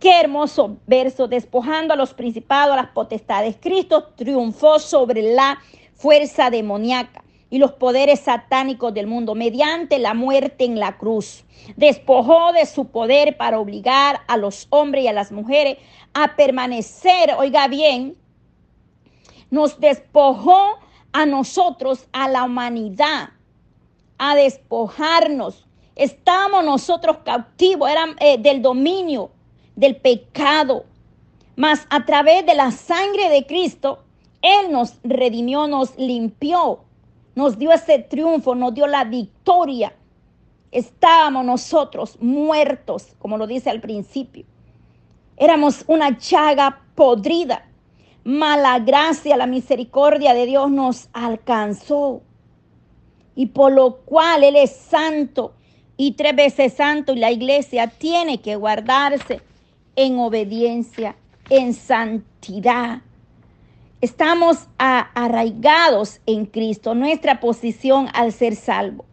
qué 0.00 0.18
hermoso 0.18 0.78
verso, 0.86 1.28
despojando 1.28 1.92
a 1.92 1.96
los 1.98 2.14
principados, 2.14 2.72
a 2.72 2.80
las 2.80 2.90
potestades. 2.92 3.58
Cristo 3.60 4.14
triunfó 4.16 4.78
sobre 4.78 5.34
la 5.34 5.58
fuerza 5.92 6.48
demoníaca 6.48 7.22
y 7.50 7.58
los 7.58 7.72
poderes 7.72 8.20
satánicos 8.20 8.94
del 8.94 9.08
mundo 9.08 9.34
mediante 9.34 9.98
la 9.98 10.14
muerte 10.14 10.64
en 10.64 10.80
la 10.80 10.96
cruz. 10.96 11.44
Despojó 11.76 12.54
de 12.54 12.64
su 12.64 12.86
poder 12.86 13.36
para 13.36 13.60
obligar 13.60 14.22
a 14.26 14.38
los 14.38 14.68
hombres 14.70 15.04
y 15.04 15.08
a 15.08 15.12
las 15.12 15.30
mujeres 15.30 15.76
a 16.14 16.34
permanecer, 16.34 17.34
oiga 17.36 17.68
bien, 17.68 18.16
nos 19.50 19.78
despojó 19.80 20.78
a 21.12 21.26
nosotros, 21.26 22.06
a 22.12 22.26
la 22.30 22.44
humanidad, 22.44 23.34
a 24.16 24.34
despojarnos. 24.34 25.66
Estábamos 25.96 26.64
nosotros 26.64 27.18
cautivos 27.24 27.90
eran, 27.90 28.16
eh, 28.20 28.38
del 28.38 28.62
dominio, 28.62 29.30
del 29.76 29.96
pecado. 29.96 30.84
Mas 31.56 31.86
a 31.90 32.04
través 32.04 32.46
de 32.46 32.54
la 32.54 32.70
sangre 32.70 33.28
de 33.28 33.46
Cristo, 33.46 34.02
Él 34.40 34.72
nos 34.72 34.94
redimió, 35.04 35.66
nos 35.66 35.96
limpió 35.96 36.80
nos 37.34 37.58
dio 37.58 37.72
ese 37.72 37.98
triunfo, 37.98 38.54
nos 38.54 38.74
dio 38.74 38.86
la 38.86 39.04
victoria. 39.04 39.94
Estábamos 40.70 41.44
nosotros 41.44 42.18
muertos, 42.20 43.14
como 43.18 43.36
lo 43.38 43.46
dice 43.46 43.70
al 43.70 43.80
principio. 43.80 44.44
Éramos 45.36 45.84
una 45.86 46.18
chaga 46.18 46.82
podrida. 46.94 47.66
Mala 48.24 48.78
gracia, 48.78 49.36
la 49.36 49.46
misericordia 49.46 50.34
de 50.34 50.46
Dios 50.46 50.70
nos 50.70 51.08
alcanzó. 51.12 52.22
Y 53.34 53.46
por 53.46 53.72
lo 53.72 53.96
cual 53.96 54.44
Él 54.44 54.56
es 54.56 54.76
santo 54.76 55.54
y 55.96 56.12
tres 56.12 56.34
veces 56.34 56.74
santo 56.74 57.12
y 57.12 57.18
la 57.18 57.30
iglesia 57.30 57.86
tiene 57.86 58.40
que 58.40 58.56
guardarse 58.56 59.40
en 59.96 60.18
obediencia, 60.18 61.16
en 61.50 61.74
santidad. 61.74 63.02
Estamos 64.00 64.66
arraigados 64.78 66.20
en 66.26 66.46
Cristo, 66.46 66.94
nuestra 66.94 67.40
posición 67.40 68.08
al 68.14 68.32
ser 68.32 68.56
salvo. 68.56 69.04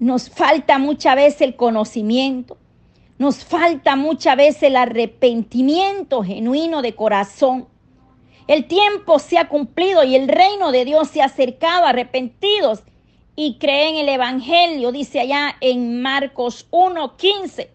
Nos 0.00 0.30
falta 0.30 0.78
muchas 0.78 1.16
veces 1.16 1.40
el 1.42 1.56
conocimiento, 1.56 2.56
nos 3.18 3.44
falta 3.44 3.96
muchas 3.96 4.36
veces 4.36 4.64
el 4.64 4.76
arrepentimiento 4.76 6.22
genuino 6.22 6.82
de 6.82 6.94
corazón. 6.94 7.66
El 8.46 8.66
tiempo 8.66 9.18
se 9.18 9.38
ha 9.38 9.48
cumplido 9.48 10.04
y 10.04 10.16
el 10.16 10.28
reino 10.28 10.72
de 10.72 10.84
Dios 10.84 11.08
se 11.08 11.20
ha 11.20 11.26
acercado 11.26 11.84
arrepentidos 11.84 12.82
y 13.40 13.56
creen 13.58 13.94
el 13.94 14.08
Evangelio, 14.08 14.90
dice 14.90 15.20
allá 15.20 15.54
en 15.60 16.02
Marcos 16.02 16.66
1:15. 16.72 17.70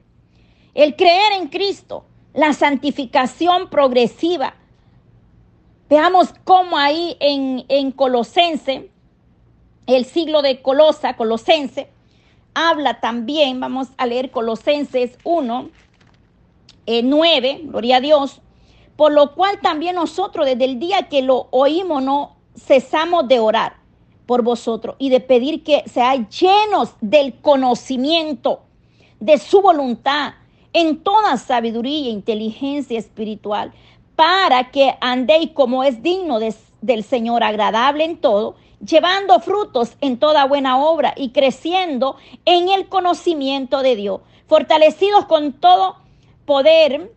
El 0.74 0.98
creer 0.98 1.32
en 1.40 1.48
Cristo, 1.48 2.04
la 2.34 2.52
santificación 2.52 3.70
progresiva, 3.70 4.56
Veamos 5.90 6.34
cómo 6.44 6.78
ahí 6.78 7.16
en, 7.20 7.66
en 7.70 7.92
Colosense, 7.92 8.90
el 9.86 10.06
siglo 10.06 10.42
de 10.42 10.62
Colosa, 10.62 11.16
Colosense, 11.16 11.88
habla 12.56 13.00
también, 13.00 13.60
vamos 13.60 13.90
a 13.98 14.06
leer 14.06 14.32
Colosenses 14.32 15.18
1, 15.24 15.70
9, 17.04 17.50
eh, 17.50 17.62
gloria 17.64 17.98
a 17.98 18.02
Dios, 18.02 18.42
por 18.98 19.14
lo 19.14 19.34
cual 19.36 19.60
también 19.62 19.96
nosotros 19.96 20.46
desde 20.46 20.66
el 20.66 20.80
día 20.80 21.10
que 21.10 21.22
lo 21.22 21.48
oímos 21.52 22.02
no 22.02 22.36
cesamos 22.58 23.28
de 23.28 23.40
orar 23.40 23.83
por 24.26 24.42
vosotros 24.42 24.96
y 25.00 25.10
de 25.10 25.20
pedir 25.20 25.64
que 25.64 25.84
seáis 25.86 26.28
llenos 26.30 26.94
del 27.02 27.36
conocimiento 27.42 28.62
de 29.20 29.38
su 29.38 29.62
voluntad 29.62 30.34
en 30.74 31.04
toda 31.04 31.38
sabiduría 31.38 32.08
e 32.08 32.12
inteligencia 32.12 32.98
espiritual 32.98 33.72
para 34.16 34.72
que 34.72 34.96
andéis 35.02 35.52
como 35.52 35.84
es 35.84 36.02
digno 36.02 36.40
del 36.82 37.04
Señor, 37.04 37.44
agradable 37.44 38.04
en 38.04 38.18
todo, 38.18 38.56
llevando 38.86 39.40
frutos 39.40 39.96
en 40.02 40.18
toda 40.18 40.46
buena 40.46 40.78
obra 40.78 41.14
y 41.16 41.30
creciendo 41.30 42.18
en 42.46 42.70
el 42.70 42.90
conocimiento 42.90 43.82
de 43.82 43.96
Dios, 43.96 44.22
fortalecidos 44.48 45.26
con 45.26 45.54
todo 45.54 45.96
poder, 46.46 47.12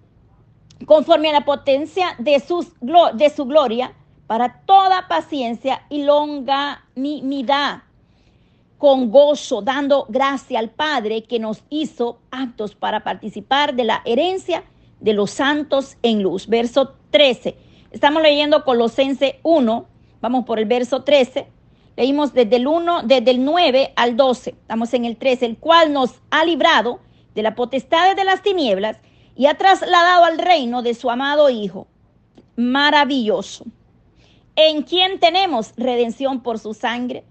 conforme 0.86 1.30
a 1.30 1.32
la 1.32 1.44
potencia 1.44 2.14
de, 2.18 2.40
sus, 2.40 2.68
de 2.80 3.30
su 3.30 3.44
gloria, 3.46 3.94
para 4.26 4.60
toda 4.66 5.08
paciencia 5.08 5.82
y 5.88 6.02
longanimidad, 6.02 7.82
con 8.78 9.10
gozo, 9.10 9.62
dando 9.62 10.06
gracia 10.08 10.58
al 10.58 10.70
Padre 10.70 11.24
que 11.24 11.38
nos 11.38 11.62
hizo 11.70 12.18
actos 12.30 12.74
para 12.74 13.04
participar 13.04 13.74
de 13.74 13.84
la 13.84 14.02
herencia 14.04 14.64
de 15.00 15.14
los 15.14 15.30
santos 15.30 15.96
en 16.02 16.22
luz. 16.22 16.46
Verso 16.46 16.94
13. 17.10 17.56
Estamos 17.90 18.22
leyendo 18.22 18.64
Colosense 18.64 19.40
1, 19.42 19.86
vamos 20.20 20.44
por 20.44 20.58
el 20.58 20.66
verso 20.66 21.02
13. 21.02 21.46
Leímos 21.96 22.34
desde 22.34 22.56
el 22.56 22.66
1, 22.66 23.04
desde 23.04 23.30
el 23.30 23.44
9 23.44 23.94
al 23.96 24.16
12. 24.16 24.50
Estamos 24.50 24.92
en 24.92 25.06
el 25.06 25.16
13, 25.16 25.46
el 25.46 25.56
cual 25.56 25.92
nos 25.92 26.20
ha 26.30 26.44
librado 26.44 27.00
de 27.34 27.42
la 27.42 27.54
potestad 27.54 28.14
de 28.14 28.24
las 28.24 28.42
tinieblas 28.42 28.98
y 29.34 29.46
ha 29.46 29.56
trasladado 29.56 30.24
al 30.24 30.38
reino 30.38 30.82
de 30.82 30.92
su 30.92 31.10
amado 31.10 31.48
Hijo. 31.48 31.86
Maravilloso. 32.56 33.64
En 34.56 34.82
quien 34.82 35.20
tenemos 35.20 35.72
redención 35.76 36.42
por 36.42 36.58
su 36.58 36.74
sangre, 36.74 37.24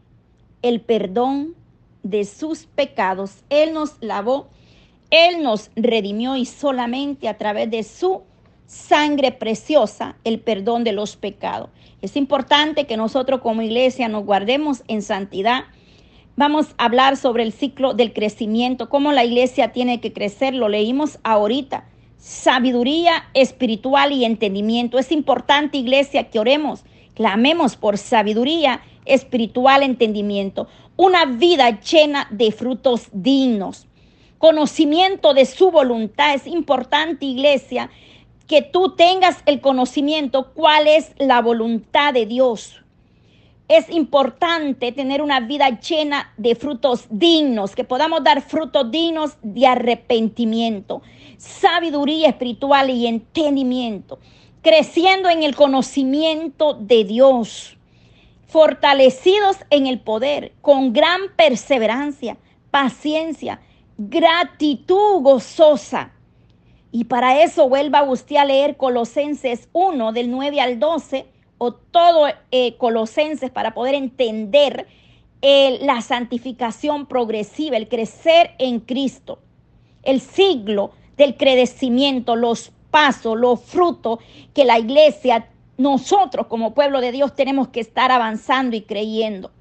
el 0.62 0.82
perdón 0.82 1.55
de 2.03 2.24
sus 2.24 2.65
pecados. 2.65 3.44
Él 3.50 3.74
nos 3.74 3.98
lavó 4.00 4.50
él 5.12 5.44
nos 5.44 5.72
redimió 5.75 6.36
y 6.36 6.46
solamente 6.46 7.29
a 7.29 7.38
través 7.38 7.70
de 7.70 7.84
su 7.84 8.24
sangre 8.65 9.32
preciosa 9.32 10.17
el 10.24 10.39
perdón 10.39 10.84
de 10.84 10.91
los 10.91 11.15
pecados. 11.15 11.70
Es 12.01 12.15
importante 12.17 12.86
que 12.86 12.98
nosotros 12.98 13.41
como 13.41 13.62
iglesia 13.62 14.08
nos 14.08 14.25
guardemos 14.25 14.84
en 14.88 15.01
santidad. 15.01 15.65
Vamos 16.36 16.75
a 16.77 16.86
hablar 16.86 17.17
sobre 17.17 17.44
el 17.44 17.53
ciclo 17.53 17.94
del 17.94 18.13
crecimiento, 18.13 18.89
cómo 18.89 19.12
la 19.12 19.24
iglesia 19.24 19.72
tiene 19.72 20.01
que 20.01 20.12
crecer. 20.12 20.53
Lo 20.53 20.67
leímos 20.67 21.20
ahorita. 21.24 21.88
Sabiduría 22.17 23.29
espiritual 23.34 24.12
y 24.12 24.25
entendimiento. 24.25 24.98
Es 25.00 25.12
importante, 25.12 25.77
iglesia, 25.77 26.29
que 26.29 26.39
oremos, 26.39 26.84
clamemos 27.15 27.75
por 27.75 27.98
sabiduría 27.98 28.81
espiritual, 29.05 29.81
entendimiento. 29.81 30.67
Una 30.95 31.25
vida 31.25 31.79
llena 31.81 32.27
de 32.29 32.51
frutos 32.51 33.07
dignos 33.12 33.88
conocimiento 34.38 35.34
de 35.34 35.45
su 35.45 35.72
voluntad. 35.72 36.36
Es 36.36 36.48
importante, 36.48 37.25
iglesia, 37.25 37.89
que 38.48 38.62
tú 38.62 38.95
tengas 38.95 39.41
el 39.48 39.60
conocimiento 39.60 40.51
cuál 40.53 40.88
es 40.88 41.13
la 41.17 41.41
voluntad 41.41 42.13
de 42.13 42.25
Dios. 42.25 42.81
Es 43.67 43.89
importante 43.89 44.91
tener 44.91 45.24
una 45.24 45.39
vida 45.39 45.79
llena 45.79 46.31
de 46.38 46.53
frutos 46.53 47.07
dignos, 47.10 47.75
que 47.75 47.84
podamos 47.84 48.24
dar 48.24 48.43
frutos 48.43 48.91
dignos 48.91 49.38
de 49.41 49.65
arrepentimiento, 49.65 51.01
sabiduría 51.38 52.29
espiritual 52.29 52.91
y 52.91 53.07
entendimiento, 53.07 54.19
creciendo 54.65 55.29
en 55.29 55.43
el 55.43 55.55
conocimiento 55.55 56.74
de 56.74 57.03
Dios, 57.03 57.77
fortalecidos 58.48 59.57
en 59.69 59.86
el 59.86 60.00
poder, 60.00 60.53
con 60.62 60.91
gran 60.91 61.22
perseverancia, 61.36 62.38
paciencia, 62.72 63.62
gratitud 64.00 65.22
gozosa. 65.22 66.13
Y 66.91 67.03
para 67.03 67.43
eso 67.43 67.69
vuelva 67.69 68.01
usted 68.01 68.38
a 68.38 68.45
leer 68.45 68.75
Colosenses 68.75 69.69
1 69.72 70.13
del 70.13 70.31
9 70.31 70.60
al 70.60 70.79
12 70.79 71.27
o 71.60 71.72
todo 71.72 72.25
eh, 72.50 72.75
Colosenses 72.77 73.51
para 73.51 73.75
poder 73.75 73.93
entender 73.93 74.88
eh, 75.43 75.77
la 75.81 76.01
santificación 76.01 77.05
progresiva, 77.05 77.77
el 77.77 77.88
crecer 77.88 78.55
en 78.57 78.79
Cristo, 78.79 79.38
el 80.01 80.22
siglo 80.22 80.89
del 81.17 81.38
crecimiento, 81.38 82.36
los 82.36 82.72
pasos, 82.95 83.37
los 83.37 83.59
frutos 83.59 84.19
que 84.53 84.63
la 84.63 84.79
iglesia, 84.79 85.49
nosotros 85.77 86.47
como 86.47 86.73
pueblo 86.73 87.01
de 87.01 87.11
Dios 87.11 87.35
tenemos 87.35 87.67
que 87.67 87.81
estar 87.81 88.09
avanzando 88.09 88.77
y 88.77 88.83
creyendo, 88.83 89.51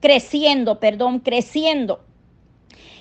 creciendo, 0.00 0.80
perdón, 0.80 1.20
creciendo. 1.20 2.00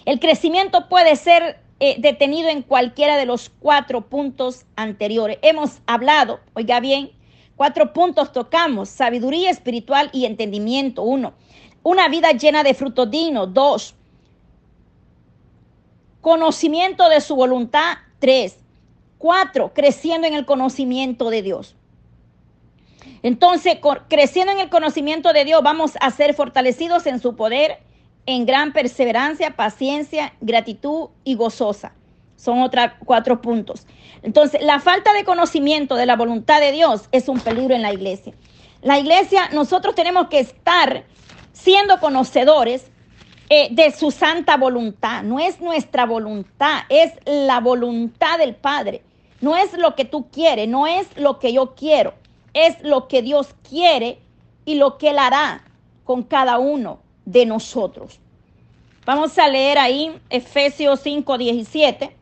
El 0.03 0.19
crecimiento 0.19 0.89
puede 0.89 1.15
ser 1.15 1.61
eh, 1.79 1.95
detenido 1.99 2.49
en 2.49 2.63
cualquiera 2.63 3.15
de 3.15 3.25
los 3.25 3.49
cuatro 3.49 4.01
puntos 4.09 4.65
anteriores. 4.75 5.39
Hemos 5.41 5.79
hablado, 5.85 6.41
oiga 6.53 6.81
bien, 6.81 7.11
cuatro 7.55 7.93
puntos 7.93 8.33
tocamos, 8.33 8.89
sabiduría 8.89 9.49
espiritual 9.49 10.09
y 10.11 10.25
entendimiento, 10.25 11.01
uno. 11.01 11.31
Una 11.81 12.09
vida 12.09 12.33
llena 12.33 12.61
de 12.61 12.73
frutos 12.73 13.09
dignos, 13.09 13.53
dos. 13.53 13.95
conocimiento 16.19 17.07
de 17.07 17.21
su 17.21 17.37
voluntad. 17.37 17.99
Tres. 18.19 18.66
Cuatro, 19.17 19.73
creciendo 19.73 20.27
en 20.27 20.33
el 20.33 20.45
conocimiento 20.45 21.29
de 21.29 21.41
Dios. 21.41 21.75
Entonces, 23.23 23.77
creciendo 24.07 24.51
en 24.51 24.59
el 24.59 24.69
conocimiento 24.69 25.33
de 25.33 25.45
Dios, 25.45 25.63
vamos 25.63 25.93
a 25.99 26.11
ser 26.11 26.33
fortalecidos 26.33 27.07
en 27.07 27.19
su 27.19 27.35
poder, 27.35 27.79
en 28.25 28.45
gran 28.45 28.73
perseverancia, 28.73 29.55
paciencia, 29.55 30.33
gratitud 30.41 31.09
y 31.23 31.35
gozosa. 31.35 31.93
Son 32.35 32.61
otros 32.61 32.91
cuatro 33.03 33.41
puntos. 33.41 33.87
Entonces, 34.21 34.61
la 34.61 34.79
falta 34.79 35.13
de 35.13 35.23
conocimiento 35.23 35.95
de 35.95 36.05
la 36.05 36.15
voluntad 36.15 36.59
de 36.59 36.71
Dios 36.71 37.09
es 37.11 37.27
un 37.27 37.39
peligro 37.39 37.73
en 37.73 37.81
la 37.81 37.93
iglesia. 37.93 38.33
La 38.81 38.99
iglesia, 38.99 39.49
nosotros 39.53 39.95
tenemos 39.95 40.27
que 40.27 40.39
estar 40.39 41.03
siendo 41.51 41.99
conocedores 41.99 42.91
eh, 43.49 43.69
de 43.71 43.91
su 43.91 44.11
santa 44.11 44.57
voluntad. 44.57 45.23
No 45.23 45.39
es 45.39 45.59
nuestra 45.61 46.05
voluntad, 46.05 46.81
es 46.89 47.13
la 47.25 47.59
voluntad 47.59 48.37
del 48.37 48.55
Padre. 48.55 49.01
No 49.41 49.55
es 49.55 49.73
lo 49.73 49.95
que 49.95 50.05
tú 50.05 50.29
quieres, 50.31 50.67
no 50.67 50.87
es 50.87 51.07
lo 51.17 51.39
que 51.39 51.53
yo 51.53 51.75
quiero, 51.75 52.13
es 52.53 52.81
lo 52.81 53.07
que 53.07 53.21
Dios 53.21 53.55
quiere 53.67 54.19
y 54.65 54.75
lo 54.75 54.97
que 54.97 55.09
Él 55.09 55.19
hará 55.19 55.63
con 56.03 56.23
cada 56.23 56.57
uno 56.57 56.99
de 57.25 57.45
nosotros. 57.45 58.19
Vamos 59.05 59.37
a 59.37 59.47
leer 59.47 59.77
ahí 59.77 60.19
Efesios 60.29 60.99
5, 61.01 61.37
17. 61.37 62.15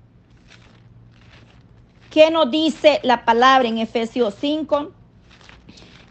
¿Qué 2.12 2.32
nos 2.32 2.52
dice 2.52 3.00
la 3.04 3.26
palabra 3.26 3.68
en 3.68 3.78
Efesios 3.78 4.36
5, 4.40 4.92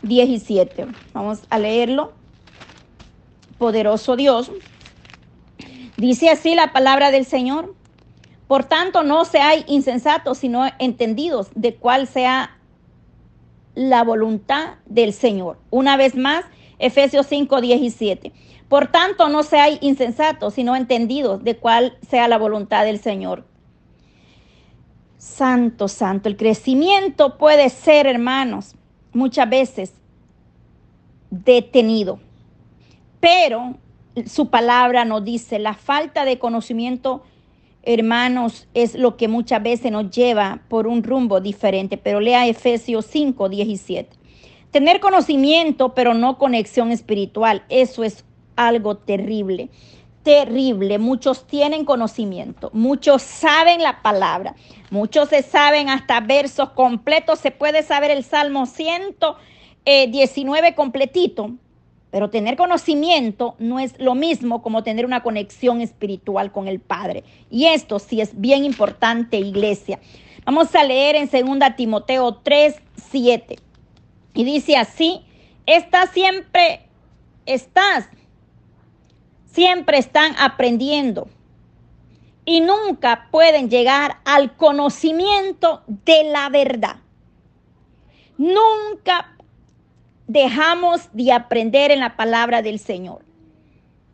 17? 0.02 0.86
Vamos 1.12 1.40
a 1.48 1.58
leerlo. 1.58 2.12
Poderoso 3.58 4.16
Dios. 4.16 4.50
Dice 5.96 6.28
así 6.28 6.54
la 6.54 6.72
palabra 6.72 7.10
del 7.10 7.24
Señor. 7.24 7.74
Por 8.46 8.64
tanto, 8.64 9.02
no 9.02 9.24
seáis 9.24 9.64
insensatos, 9.68 10.38
sino 10.38 10.64
entendidos 10.78 11.48
de 11.54 11.76
cuál 11.76 12.06
sea 12.06 12.58
la 13.74 14.04
voluntad 14.04 14.74
del 14.86 15.12
Señor. 15.12 15.58
Una 15.70 15.96
vez 15.96 16.14
más, 16.14 16.44
Efesios 16.78 17.26
5, 17.26 17.60
17. 17.60 18.32
Por 18.68 18.88
tanto, 18.88 19.28
no 19.28 19.42
seáis 19.42 19.78
insensatos, 19.80 20.54
sino 20.54 20.76
entendidos 20.76 21.44
de 21.44 21.56
cuál 21.56 21.96
sea 22.08 22.28
la 22.28 22.38
voluntad 22.38 22.84
del 22.84 22.98
Señor. 22.98 23.44
Santo, 25.16 25.88
santo, 25.88 26.28
el 26.28 26.36
crecimiento 26.36 27.38
puede 27.38 27.70
ser, 27.70 28.06
hermanos, 28.06 28.74
muchas 29.12 29.48
veces 29.48 29.94
detenido, 31.30 32.18
pero 33.20 33.76
su 34.26 34.50
palabra 34.50 35.04
nos 35.04 35.24
dice, 35.24 35.58
la 35.58 35.74
falta 35.74 36.24
de 36.24 36.38
conocimiento, 36.38 37.22
hermanos, 37.86 38.66
es 38.74 38.94
lo 38.94 39.16
que 39.16 39.28
muchas 39.28 39.62
veces 39.62 39.92
nos 39.92 40.10
lleva 40.10 40.62
por 40.68 40.86
un 40.86 41.02
rumbo 41.02 41.40
diferente. 41.40 41.96
Pero 41.96 42.20
lea 42.20 42.46
Efesios 42.46 43.06
5, 43.06 43.48
17. 43.48 44.16
Tener 44.70 45.00
conocimiento, 45.00 45.94
pero 45.94 46.14
no 46.14 46.36
conexión 46.36 46.90
espiritual, 46.90 47.62
eso 47.68 48.02
es 48.02 48.24
algo 48.56 48.96
terrible. 48.96 49.70
Terrible. 50.24 50.98
Muchos 50.98 51.46
tienen 51.46 51.84
conocimiento, 51.84 52.70
muchos 52.72 53.22
saben 53.22 53.82
la 53.82 54.02
palabra, 54.02 54.56
muchos 54.90 55.28
se 55.28 55.42
saben 55.42 55.90
hasta 55.90 56.20
versos 56.20 56.70
completos. 56.70 57.38
Se 57.38 57.50
puede 57.50 57.82
saber 57.82 58.10
el 58.10 58.24
Salmo 58.24 58.66
119 58.66 60.74
completito, 60.74 61.50
pero 62.14 62.30
tener 62.30 62.54
conocimiento 62.54 63.56
no 63.58 63.80
es 63.80 63.98
lo 63.98 64.14
mismo 64.14 64.62
como 64.62 64.84
tener 64.84 65.04
una 65.04 65.24
conexión 65.24 65.80
espiritual 65.80 66.52
con 66.52 66.68
el 66.68 66.78
Padre. 66.78 67.24
Y 67.50 67.66
esto 67.66 67.98
sí 67.98 68.20
es 68.20 68.40
bien 68.40 68.64
importante, 68.64 69.36
iglesia. 69.38 69.98
Vamos 70.44 70.72
a 70.76 70.84
leer 70.84 71.16
en 71.16 71.28
2 71.28 71.74
Timoteo 71.76 72.36
3, 72.36 72.76
7. 73.10 73.56
Y 74.32 74.44
dice 74.44 74.76
así, 74.76 75.22
estás 75.66 76.10
siempre, 76.10 76.86
estás, 77.46 78.08
siempre 79.46 79.98
están 79.98 80.36
aprendiendo 80.38 81.26
y 82.44 82.60
nunca 82.60 83.26
pueden 83.32 83.68
llegar 83.68 84.18
al 84.24 84.54
conocimiento 84.54 85.82
de 85.88 86.22
la 86.30 86.48
verdad. 86.48 86.98
Nunca 88.38 89.33
dejamos 90.26 91.08
de 91.12 91.32
aprender 91.32 91.90
en 91.90 92.00
la 92.00 92.16
palabra 92.16 92.62
del 92.62 92.78
Señor. 92.78 93.24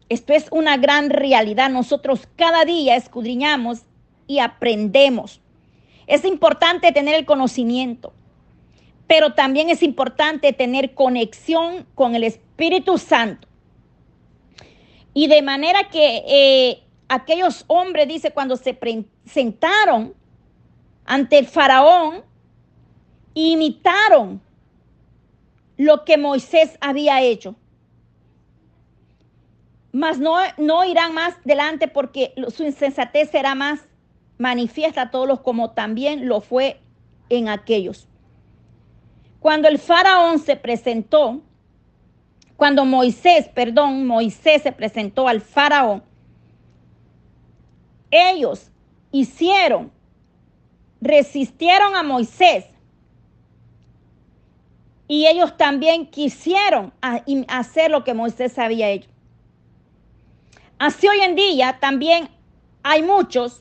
Esto 0.08 0.32
es 0.32 0.46
una 0.50 0.76
gran 0.76 1.10
realidad. 1.10 1.70
Nosotros 1.70 2.28
cada 2.36 2.64
día 2.64 2.96
escudriñamos 2.96 3.82
y 4.26 4.40
aprendemos. 4.40 5.40
Es 6.06 6.24
importante 6.24 6.90
tener 6.90 7.14
el 7.14 7.24
conocimiento, 7.24 8.12
pero 9.06 9.34
también 9.34 9.70
es 9.70 9.82
importante 9.82 10.52
tener 10.52 10.94
conexión 10.94 11.86
con 11.94 12.16
el 12.16 12.24
Espíritu 12.24 12.98
Santo. 12.98 13.46
Y 15.14 15.28
de 15.28 15.42
manera 15.42 15.88
que 15.88 16.24
eh, 16.26 16.82
aquellos 17.08 17.64
hombres, 17.68 18.08
dice, 18.08 18.32
cuando 18.32 18.56
se 18.56 18.76
sentaron 19.24 20.14
ante 21.04 21.38
el 21.38 21.46
faraón, 21.46 22.24
imitaron 23.34 24.40
lo 25.80 26.04
que 26.04 26.18
Moisés 26.18 26.76
había 26.82 27.22
hecho. 27.22 27.56
Mas 29.92 30.18
no, 30.18 30.36
no 30.58 30.84
irán 30.84 31.14
más 31.14 31.42
delante 31.42 31.88
porque 31.88 32.34
su 32.54 32.64
insensatez 32.64 33.30
será 33.30 33.54
más 33.54 33.80
manifiesta 34.36 35.00
a 35.00 35.10
todos 35.10 35.40
como 35.40 35.70
también 35.70 36.28
lo 36.28 36.42
fue 36.42 36.82
en 37.30 37.48
aquellos. 37.48 38.06
Cuando 39.38 39.68
el 39.68 39.78
faraón 39.78 40.38
se 40.38 40.54
presentó, 40.54 41.40
cuando 42.58 42.84
Moisés, 42.84 43.48
perdón, 43.48 44.06
Moisés 44.06 44.60
se 44.60 44.72
presentó 44.72 45.28
al 45.28 45.40
faraón, 45.40 46.02
ellos 48.10 48.70
hicieron, 49.12 49.90
resistieron 51.00 51.96
a 51.96 52.02
Moisés 52.02 52.66
y 55.10 55.26
ellos 55.26 55.56
también 55.56 56.06
quisieron 56.06 56.92
hacer 57.48 57.90
lo 57.90 58.04
que 58.04 58.14
Moisés 58.14 58.56
había 58.60 58.90
hecho. 58.90 59.10
Así 60.78 61.08
hoy 61.08 61.18
en 61.18 61.34
día 61.34 61.78
también 61.80 62.28
hay 62.84 63.02
muchos 63.02 63.60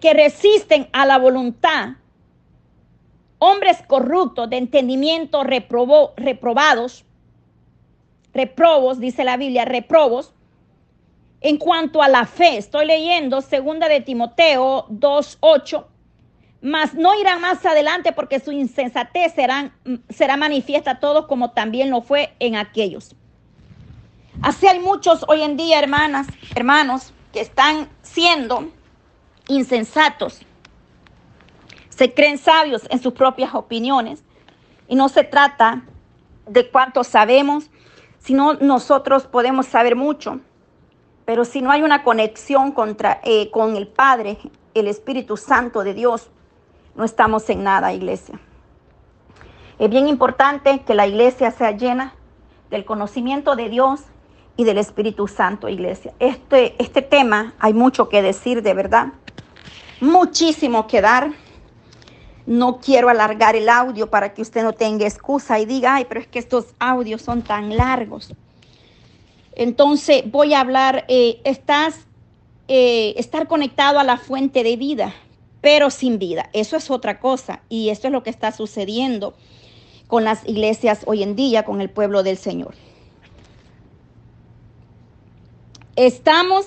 que 0.00 0.14
resisten 0.14 0.88
a 0.92 1.06
la 1.06 1.18
voluntad, 1.18 1.96
hombres 3.40 3.78
corruptos 3.84 4.48
de 4.48 4.58
entendimiento 4.58 5.42
reprobados, 5.42 7.04
reprobos, 8.32 9.00
dice 9.00 9.24
la 9.24 9.36
Biblia, 9.36 9.64
reprobos, 9.64 10.34
en 11.40 11.56
cuanto 11.56 12.00
a 12.00 12.06
la 12.06 12.26
fe. 12.26 12.58
Estoy 12.58 12.86
leyendo 12.86 13.40
segunda 13.40 13.88
de 13.88 14.02
Timoteo 14.02 14.86
2.8 14.86 15.84
mas 16.60 16.94
no 16.94 17.14
irán 17.18 17.40
más 17.40 17.64
adelante 17.64 18.12
porque 18.12 18.40
su 18.40 18.52
insensatez 18.52 19.32
será 19.34 20.36
manifiesta 20.36 20.92
a 20.92 21.00
todos 21.00 21.26
como 21.26 21.52
también 21.52 21.90
lo 21.90 22.02
fue 22.02 22.34
en 22.40 22.56
aquellos. 22.56 23.14
Así 24.42 24.66
hay 24.66 24.78
muchos 24.78 25.24
hoy 25.28 25.42
en 25.42 25.56
día, 25.56 25.78
hermanas, 25.78 26.26
hermanos, 26.54 27.12
que 27.32 27.40
están 27.40 27.88
siendo 28.02 28.70
insensatos. 29.48 30.42
Se 31.88 32.14
creen 32.14 32.38
sabios 32.38 32.86
en 32.90 33.02
sus 33.02 33.14
propias 33.14 33.54
opiniones. 33.54 34.22
Y 34.86 34.94
no 34.94 35.08
se 35.08 35.24
trata 35.24 35.82
de 36.46 36.70
cuánto 36.70 37.02
sabemos, 37.02 37.68
sino 38.20 38.54
nosotros 38.54 39.26
podemos 39.26 39.66
saber 39.66 39.96
mucho. 39.96 40.40
Pero 41.24 41.44
si 41.44 41.60
no 41.60 41.72
hay 41.72 41.82
una 41.82 42.04
conexión 42.04 42.72
contra, 42.72 43.20
eh, 43.24 43.50
con 43.50 43.76
el 43.76 43.88
Padre, 43.88 44.38
el 44.74 44.86
Espíritu 44.86 45.36
Santo 45.36 45.82
de 45.82 45.94
Dios, 45.94 46.30
no 46.98 47.04
estamos 47.04 47.48
en 47.48 47.62
nada, 47.62 47.92
iglesia. 47.92 48.40
Es 49.78 49.88
bien 49.88 50.08
importante 50.08 50.80
que 50.80 50.94
la 50.94 51.06
iglesia 51.06 51.52
sea 51.52 51.70
llena 51.70 52.14
del 52.70 52.84
conocimiento 52.84 53.54
de 53.54 53.68
Dios 53.68 54.00
y 54.56 54.64
del 54.64 54.78
Espíritu 54.78 55.28
Santo, 55.28 55.68
iglesia. 55.68 56.12
Este, 56.18 56.74
este 56.82 57.00
tema 57.00 57.54
hay 57.60 57.72
mucho 57.72 58.08
que 58.08 58.20
decir, 58.20 58.62
de 58.62 58.74
verdad. 58.74 59.12
Muchísimo 60.00 60.88
que 60.88 61.00
dar. 61.00 61.30
No 62.46 62.80
quiero 62.80 63.10
alargar 63.10 63.54
el 63.54 63.68
audio 63.68 64.10
para 64.10 64.34
que 64.34 64.42
usted 64.42 64.64
no 64.64 64.72
tenga 64.72 65.06
excusa 65.06 65.60
y 65.60 65.66
diga, 65.66 65.94
ay, 65.94 66.06
pero 66.08 66.20
es 66.20 66.26
que 66.26 66.40
estos 66.40 66.74
audios 66.80 67.22
son 67.22 67.42
tan 67.42 67.76
largos. 67.76 68.34
Entonces 69.52 70.28
voy 70.28 70.52
a 70.54 70.60
hablar, 70.60 71.04
eh, 71.06 71.40
estás, 71.44 72.06
eh, 72.66 73.14
estar 73.16 73.46
conectado 73.46 74.00
a 74.00 74.04
la 74.04 74.16
fuente 74.16 74.64
de 74.64 74.76
vida 74.76 75.14
pero 75.60 75.90
sin 75.90 76.18
vida. 76.18 76.50
Eso 76.52 76.76
es 76.76 76.90
otra 76.90 77.20
cosa 77.20 77.62
y 77.68 77.90
esto 77.90 78.08
es 78.08 78.12
lo 78.12 78.22
que 78.22 78.30
está 78.30 78.52
sucediendo 78.52 79.34
con 80.06 80.24
las 80.24 80.46
iglesias 80.48 81.00
hoy 81.06 81.22
en 81.22 81.36
día, 81.36 81.64
con 81.64 81.80
el 81.80 81.90
pueblo 81.90 82.22
del 82.22 82.38
Señor. 82.38 82.74
Estamos 85.96 86.66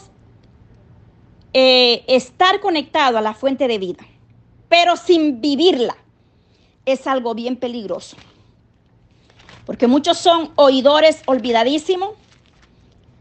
eh, 1.53 2.03
estar 2.07 2.59
conectado 2.59 3.17
a 3.17 3.21
la 3.21 3.33
fuente 3.33 3.67
de 3.67 3.77
vida, 3.77 4.05
pero 4.69 4.95
sin 4.95 5.41
vivirla, 5.41 5.97
es 6.85 7.07
algo 7.07 7.33
bien 7.33 7.57
peligroso. 7.57 8.17
Porque 9.65 9.87
muchos 9.87 10.17
son 10.17 10.51
oidores 10.55 11.21
olvidadísimos, 11.25 12.11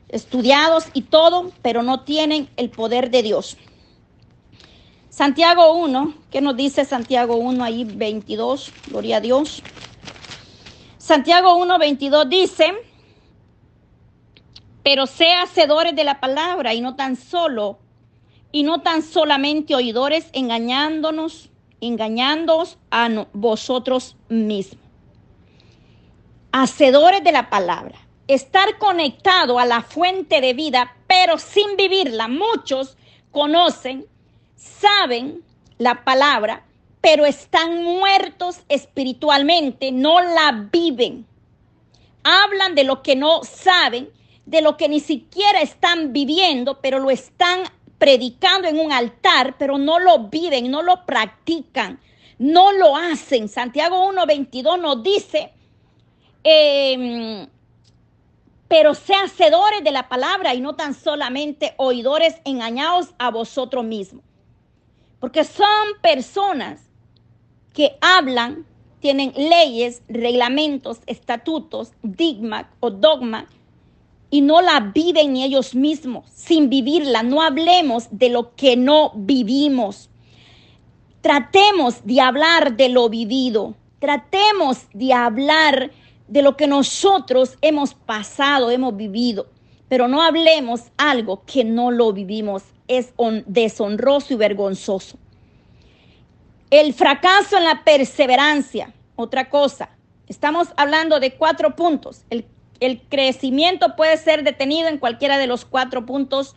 estudiados 0.09 0.87
y 0.92 1.02
todo, 1.02 1.50
pero 1.62 1.83
no 1.83 2.00
tienen 2.00 2.48
el 2.56 2.70
poder 2.70 3.11
de 3.11 3.22
Dios. 3.22 3.56
Santiago 5.10 5.72
1, 5.72 6.14
¿qué 6.30 6.40
nos 6.40 6.56
dice 6.56 6.84
Santiago 6.84 7.34
1 7.34 7.64
ahí 7.64 7.82
22? 7.84 8.72
Gloria 8.86 9.16
a 9.16 9.20
Dios. 9.20 9.60
Santiago 10.98 11.56
1, 11.56 11.78
22 11.80 12.28
dice, 12.28 12.72
pero 14.84 15.08
sea 15.08 15.42
hacedores 15.42 15.96
de 15.96 16.04
la 16.04 16.20
palabra 16.20 16.74
y 16.74 16.80
no 16.80 16.94
tan 16.94 17.16
solo, 17.16 17.80
y 18.52 18.62
no 18.62 18.82
tan 18.82 19.02
solamente 19.02 19.74
oidores 19.74 20.28
engañándonos, 20.32 21.50
engañándoos 21.80 22.78
a 22.92 23.26
vosotros 23.32 24.16
mismos. 24.28 24.80
Hacedores 26.52 27.24
de 27.24 27.32
la 27.32 27.50
palabra. 27.50 27.98
Estar 28.28 28.78
conectado 28.78 29.58
a 29.58 29.66
la 29.66 29.82
fuente 29.82 30.40
de 30.40 30.54
vida, 30.54 30.96
pero 31.08 31.36
sin 31.38 31.76
vivirla. 31.76 32.28
Muchos 32.28 32.96
conocen, 33.32 34.06
saben 34.60 35.42
la 35.78 36.04
palabra, 36.04 36.64
pero 37.00 37.24
están 37.24 37.82
muertos 37.82 38.60
espiritualmente, 38.68 39.90
no 39.90 40.20
la 40.20 40.68
viven. 40.70 41.26
Hablan 42.22 42.74
de 42.74 42.84
lo 42.84 43.02
que 43.02 43.16
no 43.16 43.42
saben, 43.42 44.10
de 44.44 44.60
lo 44.60 44.76
que 44.76 44.88
ni 44.88 45.00
siquiera 45.00 45.62
están 45.62 46.12
viviendo, 46.12 46.80
pero 46.82 46.98
lo 46.98 47.10
están 47.10 47.62
predicando 47.98 48.68
en 48.68 48.78
un 48.78 48.92
altar, 48.92 49.56
pero 49.58 49.78
no 49.78 49.98
lo 49.98 50.28
viven, 50.28 50.70
no 50.70 50.82
lo 50.82 51.06
practican, 51.06 51.98
no 52.38 52.72
lo 52.72 52.96
hacen. 52.96 53.48
Santiago 53.48 54.12
1.22 54.12 54.80
nos 54.80 55.02
dice, 55.02 55.52
em, 56.44 57.46
pero 58.68 58.94
sea 58.94 59.22
hacedores 59.22 59.82
de 59.82 59.90
la 59.90 60.08
palabra 60.08 60.54
y 60.54 60.60
no 60.60 60.74
tan 60.76 60.92
solamente 60.94 61.74
oidores 61.78 62.36
engañados 62.44 63.14
a 63.18 63.30
vosotros 63.30 63.84
mismos. 63.84 64.24
Porque 65.20 65.44
son 65.44 65.66
personas 66.02 66.80
que 67.72 67.96
hablan, 68.00 68.66
tienen 69.00 69.33
leyes, 69.37 70.02
reglamentos, 70.09 71.00
estatutos, 71.06 71.92
digma 72.02 72.70
o 72.80 72.90
dogma, 72.90 73.46
y 74.30 74.40
no 74.40 74.62
la 74.62 74.80
viven 74.80 75.37
ellos 75.37 75.74
mismos, 75.74 76.30
sin 76.33 76.70
vivirla. 76.70 77.22
No 77.22 77.42
hablemos 77.42 78.09
de 78.11 78.30
lo 78.30 78.54
que 78.54 78.76
no 78.76 79.12
vivimos. 79.14 80.09
Tratemos 81.20 82.04
de 82.04 82.20
hablar 82.20 82.76
de 82.76 82.88
lo 82.88 83.09
vivido. 83.09 83.74
Tratemos 83.98 84.87
de 84.94 85.12
hablar 85.12 85.90
de 86.28 86.42
lo 86.42 86.56
que 86.56 86.68
nosotros 86.68 87.59
hemos 87.61 87.94
pasado, 87.94 88.70
hemos 88.70 88.96
vivido. 88.96 89.48
Pero 89.90 90.07
no 90.07 90.22
hablemos 90.22 90.85
algo 90.96 91.42
que 91.44 91.64
no 91.64 91.90
lo 91.90 92.12
vivimos. 92.12 92.62
Es 92.87 93.12
deshonroso 93.46 94.33
y 94.33 94.37
vergonzoso. 94.37 95.18
El 96.70 96.94
fracaso 96.94 97.59
en 97.59 97.64
la 97.64 97.83
perseverancia, 97.83 98.94
otra 99.16 99.50
cosa. 99.50 99.90
Estamos 100.29 100.68
hablando 100.76 101.18
de 101.18 101.35
cuatro 101.35 101.74
puntos. 101.74 102.24
El, 102.31 102.46
crecimiento 103.09 103.96
puede 103.96 104.16
ser 104.16 104.44
detenido 104.44 104.88
en 104.88 104.98
cualquiera 104.98 105.38
de 105.38 105.48
los 105.48 105.64
cuatro 105.64 106.07
puntos 106.07 106.55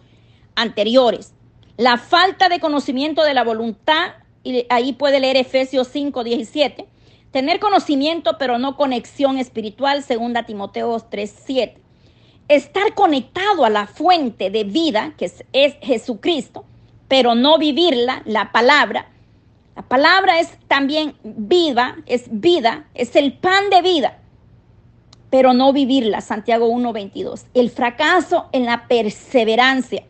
anteriores. 0.55 1.33
La 1.75 1.97
falta 1.97 2.49
de 2.49 2.59
conocimiento 2.59 3.23
de 3.23 3.33
la 3.33 3.43
voluntad, 3.43 4.11
y 4.43 4.67
ahí 4.69 4.93
puede 4.93 5.19
leer 5.19 5.37
Efesios 5.37 5.87
5, 5.87 6.23
17. 6.23 6.87
Tener 7.31 7.59
conocimiento 7.59 8.37
pero 8.37 8.59
no 8.59 8.77
conexión 8.77 9.39
espiritual, 9.39 10.03
segunda 10.03 10.45
Timoteo 10.45 10.99
3, 10.99 11.35
7. 11.45 11.82
Estar 12.47 12.93
conectado 12.93 13.65
a 13.65 13.69
la 13.69 13.87
fuente 13.87 14.49
de 14.49 14.63
vida, 14.63 15.13
que 15.17 15.25
es, 15.25 15.43
es 15.53 15.75
Jesucristo, 15.81 16.65
pero 17.07 17.35
no 17.35 17.57
vivirla, 17.57 18.21
la 18.25 18.51
palabra, 18.51 19.07
la 19.75 19.81
palabra 19.81 20.39
es 20.39 20.49
también 20.67 21.15
viva, 21.23 21.97
es 22.05 22.25
vida, 22.29 22.85
es 22.93 23.15
el 23.15 23.33
pan 23.33 23.71
de 23.71 23.81
vida, 23.81 24.19
pero 25.31 25.53
no 25.53 25.73
vivirla, 25.73 26.21
Santiago 26.21 26.69
1.22. 26.69 27.45
El 27.55 27.71
fracaso 27.71 28.49
en 28.51 28.65
la 28.65 28.87
perseverancia. 28.87 30.05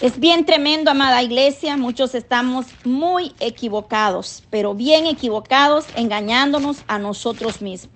Es 0.00 0.20
bien 0.20 0.44
tremendo, 0.44 0.92
amada 0.92 1.22
iglesia, 1.22 1.76
muchos 1.76 2.14
estamos 2.14 2.66
muy 2.84 3.32
equivocados, 3.40 4.44
pero 4.50 4.74
bien 4.74 5.06
equivocados, 5.06 5.86
engañándonos 5.96 6.84
a 6.86 6.98
nosotros 6.98 7.62
mismos. 7.62 7.94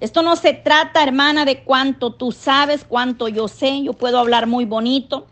Esto 0.00 0.22
no 0.22 0.36
se 0.36 0.52
trata, 0.52 1.02
hermana, 1.02 1.44
de 1.44 1.62
cuánto 1.62 2.12
tú 2.12 2.32
sabes, 2.32 2.84
cuánto 2.84 3.28
yo 3.28 3.48
sé. 3.48 3.82
Yo 3.82 3.92
puedo 3.92 4.18
hablar 4.18 4.46
muy 4.46 4.64
bonito, 4.64 5.26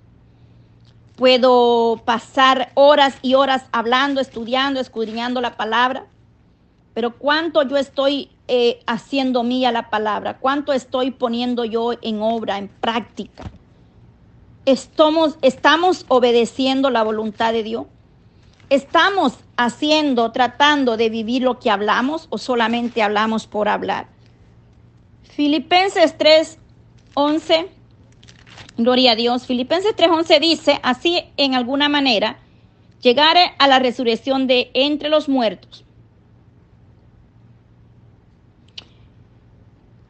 Puedo 1.17 2.01
pasar 2.05 2.73
horas 2.75 3.15
y 3.21 3.35
horas 3.35 3.67
hablando, 3.71 4.21
estudiando, 4.21 4.81
escudriñando 4.81 5.41
la 5.41 5.57
palabra. 5.57 6.07
Pero 6.95 7.17
cuánto 7.19 7.63
yo 7.63 7.77
estoy 7.77 8.31
eh, 8.49 8.81
haciendo 8.87 9.43
mía 9.43 9.73
la 9.73 9.91
palabra, 9.91 10.39
cuánto 10.39 10.73
estoy 10.73 11.11
poniendo 11.11 11.65
yo 11.65 11.93
en 12.03 12.21
obra, 12.23 12.59
en 12.59 12.69
práctica. 12.69 13.45
Estamos, 14.65 15.39
estamos 15.43 16.07
obedeciendo 16.09 16.91
la 16.91 17.03
voluntad 17.03 17.53
de 17.53 17.63
Dios. 17.63 17.87
Estamos 18.71 19.35
haciendo, 19.57 20.33
tratando 20.33 20.97
de 20.97 21.11
vivir 21.11 21.43
lo 21.43 21.59
que 21.59 21.71
hablamos 21.71 22.27
o 22.31 22.39
solamente 22.39 23.03
hablamos 23.03 23.47
por 23.47 23.69
hablar. 23.69 24.09
Filipenses 25.23 26.17
3, 26.19 26.59
11 27.15 27.83
Gloria 28.77 29.13
a 29.13 29.17
Dios. 29.17 29.47
Filipenses 29.47 29.95
3:11 29.97 30.41
dice, 30.41 30.81
así 30.83 31.25
en 31.37 31.55
alguna 31.55 31.89
manera, 31.89 32.39
llegar 33.01 33.37
a 33.59 33.69
la 33.69 33.79
resurrección 33.79 34.47
de 34.47 34.71
entre 34.75 35.09
los 35.09 35.29
muertos. 35.29 35.85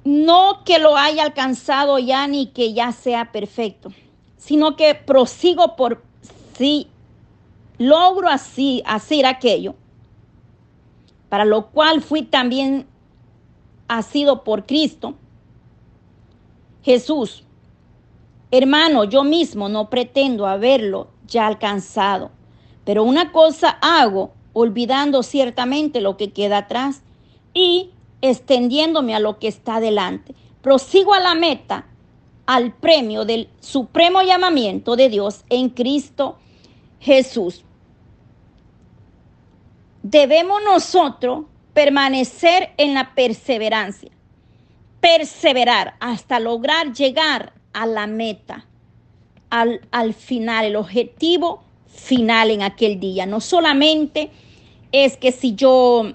No 0.05 0.62
que 0.64 0.79
lo 0.79 0.96
haya 0.96 1.25
alcanzado 1.25 1.98
ya 1.98 2.27
ni 2.27 2.46
que 2.46 2.72
ya 2.72 2.92
sea 2.92 3.31
perfecto, 3.33 3.92
sino 4.37 4.77
que 4.77 4.94
prosigo 4.94 5.77
por 5.77 6.03
si 6.57 6.88
logro 7.79 8.29
así 8.29 8.83
hacer 8.85 9.27
aquello, 9.27 9.75
para 11.29 11.44
lo 11.44 11.68
cual 11.70 12.03
fui 12.03 12.22
también 12.22 12.87
sido 14.00 14.44
por 14.44 14.64
Cristo, 14.64 15.14
Jesús 16.83 17.44
Hermano, 18.55 19.05
yo 19.05 19.24
mismo 19.24 19.70
no 19.70 19.88
pretendo 19.88 20.46
haberlo 20.46 21.09
ya 21.26 21.46
alcanzado, 21.46 22.31
pero 22.85 23.02
una 23.02 23.33
cosa 23.33 23.78
hago, 23.81 24.33
olvidando 24.52 25.22
ciertamente 25.22 26.02
lo 26.02 26.18
que 26.18 26.35
queda 26.35 26.59
atrás 26.59 27.00
y 27.55 27.92
extendiéndome 28.20 29.14
a 29.14 29.20
lo 29.20 29.38
que 29.38 29.48
está 29.48 29.81
delante. 29.81 30.35
Prosigo 30.61 31.14
a 31.14 31.20
la 31.20 31.35
meta, 31.35 31.87
al 32.44 32.74
premio 32.74 33.24
del 33.24 33.48
supremo 33.61 34.20
llamamiento 34.20 34.96
de 34.96 35.09
Dios 35.09 35.46
en 35.48 35.70
Cristo 35.70 36.37
Jesús. 37.00 37.64
Debemos 40.02 40.61
nosotros 40.62 41.46
permanecer 41.74 42.70
en 42.76 42.94
la 42.94 43.14
perseverancia, 43.14 44.11
perseverar 45.00 45.94
hasta 46.00 46.40
lograr 46.40 46.92
llegar 46.92 47.52
a 47.72 47.87
la 47.87 48.06
meta, 48.06 48.66
al, 49.50 49.80
al 49.90 50.14
final, 50.14 50.66
el 50.66 50.76
objetivo 50.76 51.62
final 51.88 52.50
en 52.50 52.62
aquel 52.62 53.00
día. 53.00 53.26
No 53.26 53.40
solamente 53.40 54.30
es 54.92 55.16
que 55.16 55.32
si 55.32 55.54
yo 55.54 56.12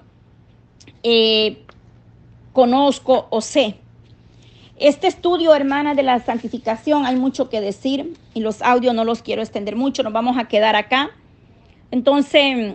eh, 1.02 1.64
conozco 2.52 3.26
o 3.30 3.40
sé. 3.40 3.76
Este 4.76 5.08
estudio, 5.08 5.54
hermana, 5.54 5.94
de 5.94 6.04
la 6.04 6.20
santificación, 6.20 7.04
hay 7.04 7.16
mucho 7.16 7.48
que 7.48 7.60
decir 7.60 8.14
y 8.34 8.40
los 8.40 8.62
audios 8.62 8.94
no 8.94 9.04
los 9.04 9.22
quiero 9.22 9.42
extender 9.42 9.74
mucho, 9.74 10.02
nos 10.02 10.12
vamos 10.12 10.38
a 10.38 10.46
quedar 10.46 10.76
acá. 10.76 11.10
Entonces, 11.90 12.74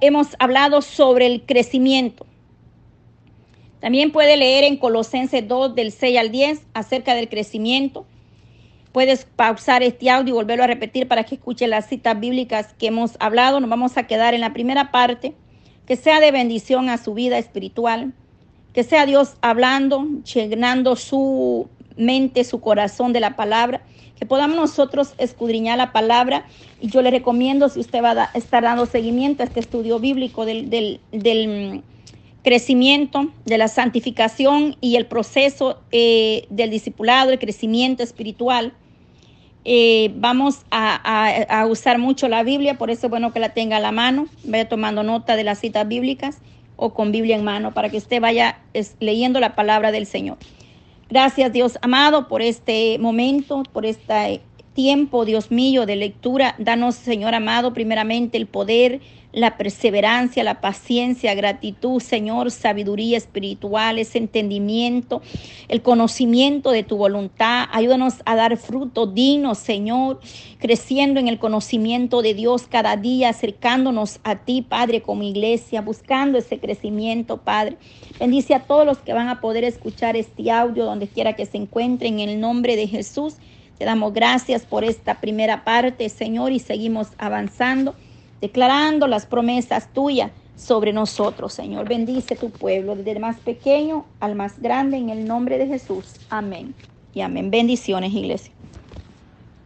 hemos 0.00 0.36
hablado 0.38 0.82
sobre 0.82 1.26
el 1.26 1.42
crecimiento. 1.42 2.26
También 3.80 4.12
puede 4.12 4.36
leer 4.36 4.64
en 4.64 4.76
Colosenses 4.76 5.46
2 5.48 5.74
del 5.74 5.92
6 5.92 6.18
al 6.18 6.30
10 6.30 6.62
acerca 6.74 7.14
del 7.14 7.28
crecimiento. 7.28 8.06
Puedes 8.92 9.24
pausar 9.24 9.82
este 9.82 10.10
audio 10.10 10.34
y 10.34 10.36
volverlo 10.36 10.64
a 10.64 10.66
repetir 10.66 11.08
para 11.08 11.24
que 11.24 11.36
escuche 11.36 11.66
las 11.66 11.88
citas 11.88 12.18
bíblicas 12.18 12.74
que 12.74 12.88
hemos 12.88 13.12
hablado. 13.20 13.60
Nos 13.60 13.70
vamos 13.70 13.96
a 13.96 14.06
quedar 14.06 14.34
en 14.34 14.40
la 14.40 14.52
primera 14.52 14.90
parte, 14.90 15.34
que 15.86 15.96
sea 15.96 16.20
de 16.20 16.30
bendición 16.30 16.88
a 16.88 16.98
su 16.98 17.14
vida 17.14 17.38
espiritual, 17.38 18.12
que 18.74 18.82
sea 18.82 19.06
Dios 19.06 19.36
hablando, 19.40 20.06
llenando 20.34 20.96
su 20.96 21.68
mente, 21.96 22.44
su 22.44 22.60
corazón 22.60 23.12
de 23.12 23.20
la 23.20 23.36
palabra, 23.36 23.82
que 24.18 24.26
podamos 24.26 24.56
nosotros 24.56 25.14
escudriñar 25.18 25.78
la 25.78 25.92
palabra. 25.92 26.46
Y 26.80 26.88
yo 26.88 27.02
le 27.02 27.10
recomiendo, 27.10 27.68
si 27.68 27.80
usted 27.80 28.02
va 28.02 28.12
a 28.12 28.38
estar 28.38 28.62
dando 28.62 28.86
seguimiento 28.86 29.42
a 29.42 29.46
este 29.46 29.60
estudio 29.60 29.98
bíblico 29.98 30.44
del, 30.44 30.70
del, 30.70 31.00
mm, 31.12 31.82
crecimiento, 32.42 33.30
de 33.44 33.58
la 33.58 33.68
santificación 33.68 34.76
y 34.80 34.96
el 34.96 35.06
proceso 35.06 35.80
eh, 35.90 36.46
del 36.50 36.70
discipulado, 36.70 37.30
el 37.30 37.38
crecimiento 37.38 38.02
espiritual, 38.02 38.74
eh, 39.64 40.10
vamos 40.14 40.64
a, 40.70 41.66
usar 41.68 41.98
mucho 41.98 42.28
la 42.28 42.42
Biblia, 42.42 42.78
por 42.78 42.90
eso 42.90 43.06
es 43.06 43.10
bueno 43.10 43.32
que 43.32 43.40
la 43.40 43.50
tenga 43.50 43.76
a 43.76 43.80
la 43.80 43.92
mano, 43.92 44.26
vaya 44.44 44.68
tomando 44.68 45.02
nota 45.02 45.36
de 45.36 45.44
las 45.44 45.58
citas 45.58 45.86
bíblicas 45.86 46.38
o 46.76 46.94
con 46.94 47.12
Biblia 47.12 47.36
en 47.36 47.44
mano 47.44 47.74
para 47.74 47.90
que 47.90 47.98
usted 47.98 48.22
vaya 48.22 48.58
leyendo 49.00 49.38
la 49.38 49.54
palabra 49.54 49.92
del 49.92 50.06
Señor. 50.06 50.38
Gracias 51.10 51.52
Dios 51.52 51.76
amado 51.82 52.28
por 52.28 52.40
este 52.40 52.96
momento, 53.00 53.64
por 53.72 53.84
este 53.84 54.42
tiempo, 54.74 55.24
Dios 55.24 55.50
mío, 55.50 55.84
de 55.84 55.96
lectura. 55.96 56.54
Danos, 56.58 56.94
Señor 56.94 57.34
amado, 57.34 57.74
primeramente 57.74 58.38
el 58.38 58.46
poder 58.46 59.00
la 59.32 59.56
perseverancia, 59.56 60.42
la 60.42 60.60
paciencia, 60.60 61.34
gratitud, 61.34 62.00
Señor, 62.00 62.50
sabiduría 62.50 63.16
espiritual, 63.16 63.98
ese 63.98 64.18
entendimiento, 64.18 65.22
el 65.68 65.82
conocimiento 65.82 66.70
de 66.70 66.82
tu 66.82 66.96
voluntad. 66.96 67.66
Ayúdanos 67.72 68.14
a 68.24 68.34
dar 68.34 68.56
fruto 68.56 69.06
digno, 69.06 69.54
Señor, 69.54 70.20
creciendo 70.58 71.20
en 71.20 71.28
el 71.28 71.38
conocimiento 71.38 72.22
de 72.22 72.34
Dios 72.34 72.64
cada 72.68 72.96
día, 72.96 73.28
acercándonos 73.28 74.20
a 74.24 74.36
ti, 74.36 74.62
Padre, 74.62 75.02
como 75.02 75.22
iglesia, 75.22 75.80
buscando 75.80 76.38
ese 76.38 76.58
crecimiento, 76.58 77.38
Padre. 77.38 77.76
Bendice 78.18 78.54
a 78.54 78.64
todos 78.64 78.84
los 78.84 78.98
que 78.98 79.12
van 79.12 79.28
a 79.28 79.40
poder 79.40 79.64
escuchar 79.64 80.16
este 80.16 80.50
audio 80.50 80.84
donde 80.84 81.06
quiera 81.08 81.34
que 81.34 81.46
se 81.46 81.56
encuentren 81.56 82.18
en 82.18 82.28
el 82.28 82.40
nombre 82.40 82.76
de 82.76 82.86
Jesús. 82.86 83.36
Te 83.78 83.84
damos 83.84 84.12
gracias 84.12 84.62
por 84.62 84.84
esta 84.84 85.20
primera 85.20 85.64
parte, 85.64 86.08
Señor, 86.08 86.52
y 86.52 86.58
seguimos 86.58 87.08
avanzando 87.16 87.94
declarando 88.40 89.06
las 89.06 89.26
promesas 89.26 89.92
tuyas 89.92 90.32
sobre 90.56 90.92
nosotros, 90.92 91.52
Señor. 91.52 91.88
Bendice 91.88 92.36
tu 92.36 92.50
pueblo, 92.50 92.96
desde 92.96 93.12
el 93.12 93.20
más 93.20 93.38
pequeño 93.38 94.04
al 94.20 94.34
más 94.34 94.60
grande, 94.60 94.98
en 94.98 95.10
el 95.10 95.26
nombre 95.26 95.58
de 95.58 95.66
Jesús. 95.66 96.16
Amén. 96.28 96.74
Y 97.14 97.22
amén. 97.22 97.50
Bendiciones, 97.50 98.12
iglesia. 98.12 98.52